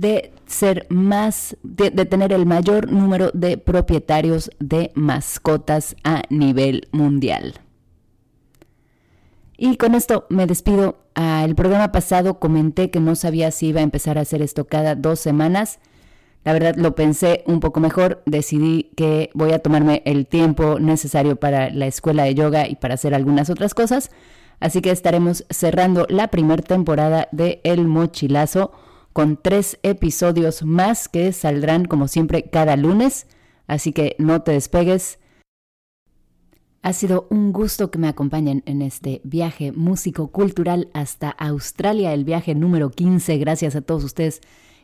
de 0.00 0.32
ser 0.46 0.86
más, 0.88 1.58
de, 1.62 1.90
tener 1.90 2.32
el 2.32 2.46
mayor 2.46 2.90
número 2.90 3.30
de 3.34 3.58
propietarios 3.58 4.50
de 4.58 4.92
mascotas 4.94 5.94
a 6.04 6.22
nivel 6.30 6.88
mundial. 6.90 7.60
Y 9.58 9.76
con 9.76 9.94
esto 9.94 10.24
me 10.30 10.46
despido. 10.46 10.96
Ah, 11.14 11.42
el 11.44 11.54
programa 11.54 11.92
pasado 11.92 12.38
comenté 12.38 12.90
que 12.90 12.98
no 12.98 13.14
sabía 13.14 13.50
si 13.50 13.66
iba 13.66 13.80
a 13.80 13.82
empezar 13.82 14.16
a 14.16 14.22
hacer 14.22 14.40
esto 14.40 14.64
cada 14.64 14.94
dos 14.94 15.20
semanas. 15.20 15.80
La 16.44 16.54
verdad 16.54 16.76
lo 16.76 16.94
pensé 16.94 17.44
un 17.46 17.60
poco 17.60 17.80
mejor, 17.80 18.22
decidí 18.24 18.90
que 18.96 19.28
voy 19.34 19.52
a 19.52 19.58
tomarme 19.58 20.00
el 20.06 20.26
tiempo 20.26 20.80
necesario 20.80 21.36
para 21.36 21.68
la 21.68 21.86
escuela 21.86 22.22
de 22.22 22.34
yoga 22.34 22.66
y 22.66 22.76
para 22.76 22.94
hacer 22.94 23.12
algunas 23.12 23.50
otras 23.50 23.74
cosas. 23.74 24.10
Así 24.60 24.80
que 24.80 24.92
estaremos 24.92 25.44
cerrando 25.50 26.06
la 26.08 26.28
primera 26.28 26.62
temporada 26.62 27.28
de 27.32 27.60
El 27.64 27.86
Mochilazo 27.86 28.72
con 29.12 29.36
tres 29.36 29.78
episodios 29.82 30.62
más 30.62 31.08
que 31.08 31.32
saldrán 31.32 31.84
como 31.84 32.08
siempre 32.08 32.44
cada 32.44 32.76
lunes. 32.76 33.26
Así 33.66 33.92
que 33.92 34.16
no 34.18 34.42
te 34.42 34.52
despegues. 34.52 35.18
Ha 36.82 36.92
sido 36.94 37.26
un 37.30 37.52
gusto 37.52 37.90
que 37.90 37.98
me 37.98 38.08
acompañen 38.08 38.62
en 38.64 38.80
este 38.80 39.20
viaje 39.22 39.70
músico-cultural 39.72 40.88
hasta 40.94 41.28
Australia, 41.28 42.14
el 42.14 42.24
viaje 42.24 42.54
número 42.54 42.90
15. 42.90 43.36
Gracias 43.36 43.76
a 43.76 43.82
todos 43.82 44.02
ustedes 44.02 44.40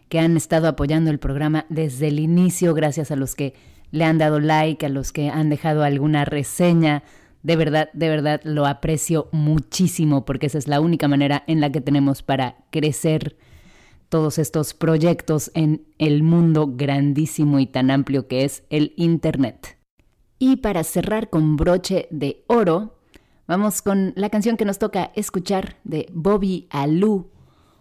que 0.09 0.19
han 0.21 0.37
estado 0.37 0.69
apoyando 0.69 1.11
el 1.11 1.19
programa 1.19 1.65
desde 1.69 2.09
el 2.09 2.21
inicio, 2.21 2.75
gracias 2.75 3.11
a 3.11 3.17
los 3.17 3.35
que 3.35 3.55
le 3.91 4.05
han 4.05 4.19
dado 4.19 4.41
like, 4.41 4.85
a 4.85 4.89
los 4.91 5.13
que 5.13 5.31
han 5.31 5.49
dejado 5.49 5.83
alguna 5.83 6.25
reseña. 6.25 7.03
De 7.43 7.57
verdad, 7.57 7.89
de 7.93 8.09
verdad 8.09 8.41
lo 8.45 8.67
aprecio 8.67 9.29
muchísimo 9.33 10.25
porque 10.25 10.47
esa 10.47 10.59
es 10.59 10.69
la 10.69 10.81
única 10.81 11.09
manera 11.09 11.45
en 11.47 11.61
la 11.61 11.73
que 11.73 11.81
tenemos 11.81 12.23
para 12.23 12.57
crecer 12.71 13.37
todos 14.17 14.39
estos 14.39 14.73
proyectos 14.73 15.51
en 15.53 15.85
el 15.99 16.23
mundo 16.23 16.73
grandísimo 16.75 17.59
y 17.59 17.67
tan 17.67 17.91
amplio 17.91 18.29
que 18.29 18.47
es 18.47 18.63
el 18.71 18.95
Internet. 18.97 19.77
Y 20.39 20.57
para 20.57 20.85
cerrar 20.85 21.29
con 21.29 21.59
broche 21.59 22.09
de 22.11 22.43
oro, 22.47 22.95
vamos 23.47 23.83
con 23.83 24.15
la 24.17 24.31
canción 24.31 24.57
que 24.57 24.65
nos 24.65 24.79
toca 24.79 25.13
escuchar 25.15 25.77
de 25.85 26.09
Bobby 26.15 26.67
Alou. 26.71 27.31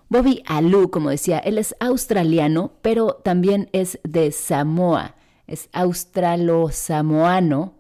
Bobby 0.10 0.44
Alou, 0.46 0.90
como 0.90 1.10
decía, 1.10 1.40
él 1.40 1.58
es 1.58 1.74
australiano, 1.80 2.74
pero 2.82 3.14
también 3.24 3.70
es 3.72 3.98
de 4.04 4.34
Samoa, 4.34 5.16
es 5.48 5.70
australo-samoano 5.72 7.76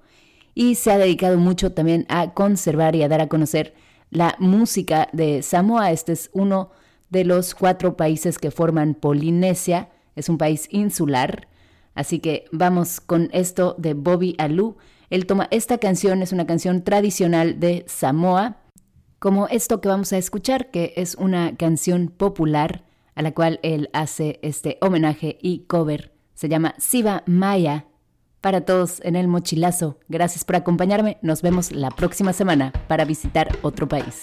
y 0.53 0.75
se 0.75 0.93
ha 0.93 0.97
dedicado 0.97 1.37
mucho 1.37 1.73
también 1.73 2.05
a 2.07 2.33
conservar 2.33 2.95
y 2.95 3.03
a 3.03 3.09
dar 3.09 3.19
a 3.19 3.27
conocer 3.27 3.73
la 4.11 4.37
música 4.39 5.09
de 5.11 5.43
Samoa. 5.43 5.91
Este 5.91 6.13
es 6.13 6.29
uno 6.31 6.69
de 6.69 6.84
los 7.23 7.55
cuatro 7.55 7.95
países 7.95 8.37
que 8.39 8.51
forman 8.51 8.95
Polinesia, 8.95 9.89
es 10.15 10.27
un 10.29 10.37
país 10.37 10.67
insular 10.71 11.47
Así 11.95 12.19
que 12.19 12.45
vamos 12.51 12.99
con 12.99 13.29
esto 13.31 13.75
de 13.79 13.93
Bobby 13.93 14.35
Alou. 14.37 14.75
Él 15.09 15.25
toma 15.25 15.47
esta 15.49 15.77
canción, 15.77 16.21
es 16.21 16.33
una 16.33 16.45
canción 16.45 16.83
tradicional 16.83 17.59
de 17.59 17.85
Samoa, 17.87 18.57
como 19.17 19.47
esto 19.47 19.81
que 19.81 19.87
vamos 19.87 20.11
a 20.13 20.17
escuchar, 20.17 20.69
que 20.71 20.93
es 20.97 21.15
una 21.15 21.55
canción 21.55 22.09
popular 22.09 22.83
a 23.15 23.21
la 23.21 23.33
cual 23.33 23.61
él 23.63 23.89
hace 23.93 24.39
este 24.43 24.77
homenaje 24.81 25.37
y 25.41 25.59
cover. 25.59 26.13
Se 26.33 26.49
llama 26.49 26.75
Siva 26.77 27.23
Maya. 27.25 27.85
Para 28.41 28.61
todos 28.61 29.01
en 29.03 29.15
el 29.15 29.27
mochilazo, 29.27 29.97
gracias 30.07 30.43
por 30.43 30.57
acompañarme. 30.57 31.17
Nos 31.21 31.41
vemos 31.41 31.71
la 31.71 31.89
próxima 31.89 32.33
semana 32.33 32.73
para 32.87 33.05
visitar 33.05 33.57
otro 33.63 33.87
país. 33.87 34.21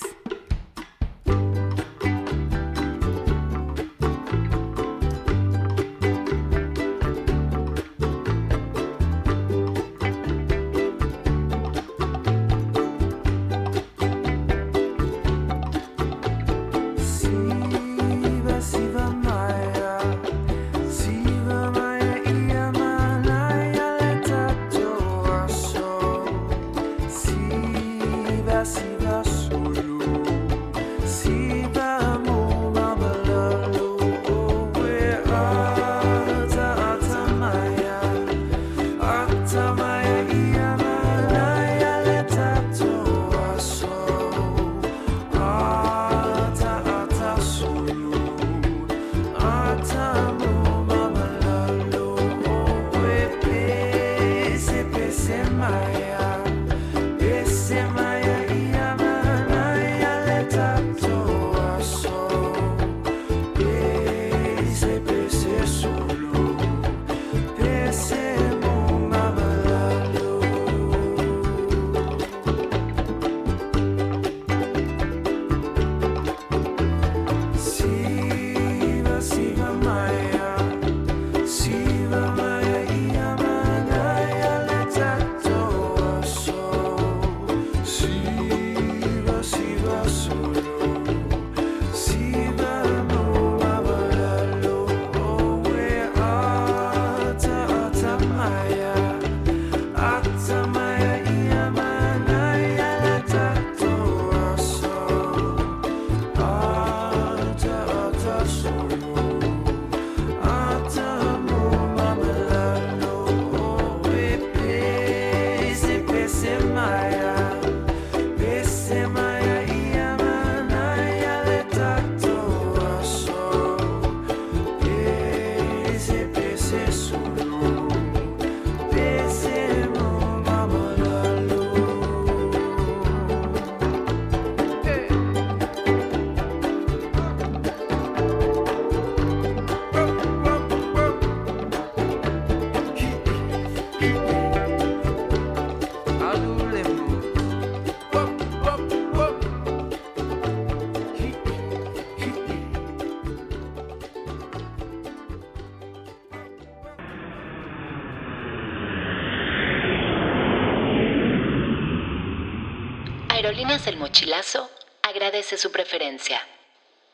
El 163.73 163.97
Mochilazo 163.97 164.71
agradece 165.01 165.57
su 165.57 165.73
preferencia. 165.73 166.47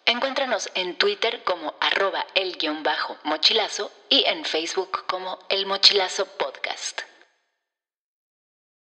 Encuéntranos 0.06 0.68
en 0.74 0.96
Twitter 0.96 1.44
como 1.44 1.72
arroba 1.78 2.26
el-mochilazo 2.34 3.92
y 4.08 4.24
en 4.24 4.44
Facebook 4.44 5.06
como 5.06 5.38
El 5.50 5.66
Mochilazo. 5.66 6.26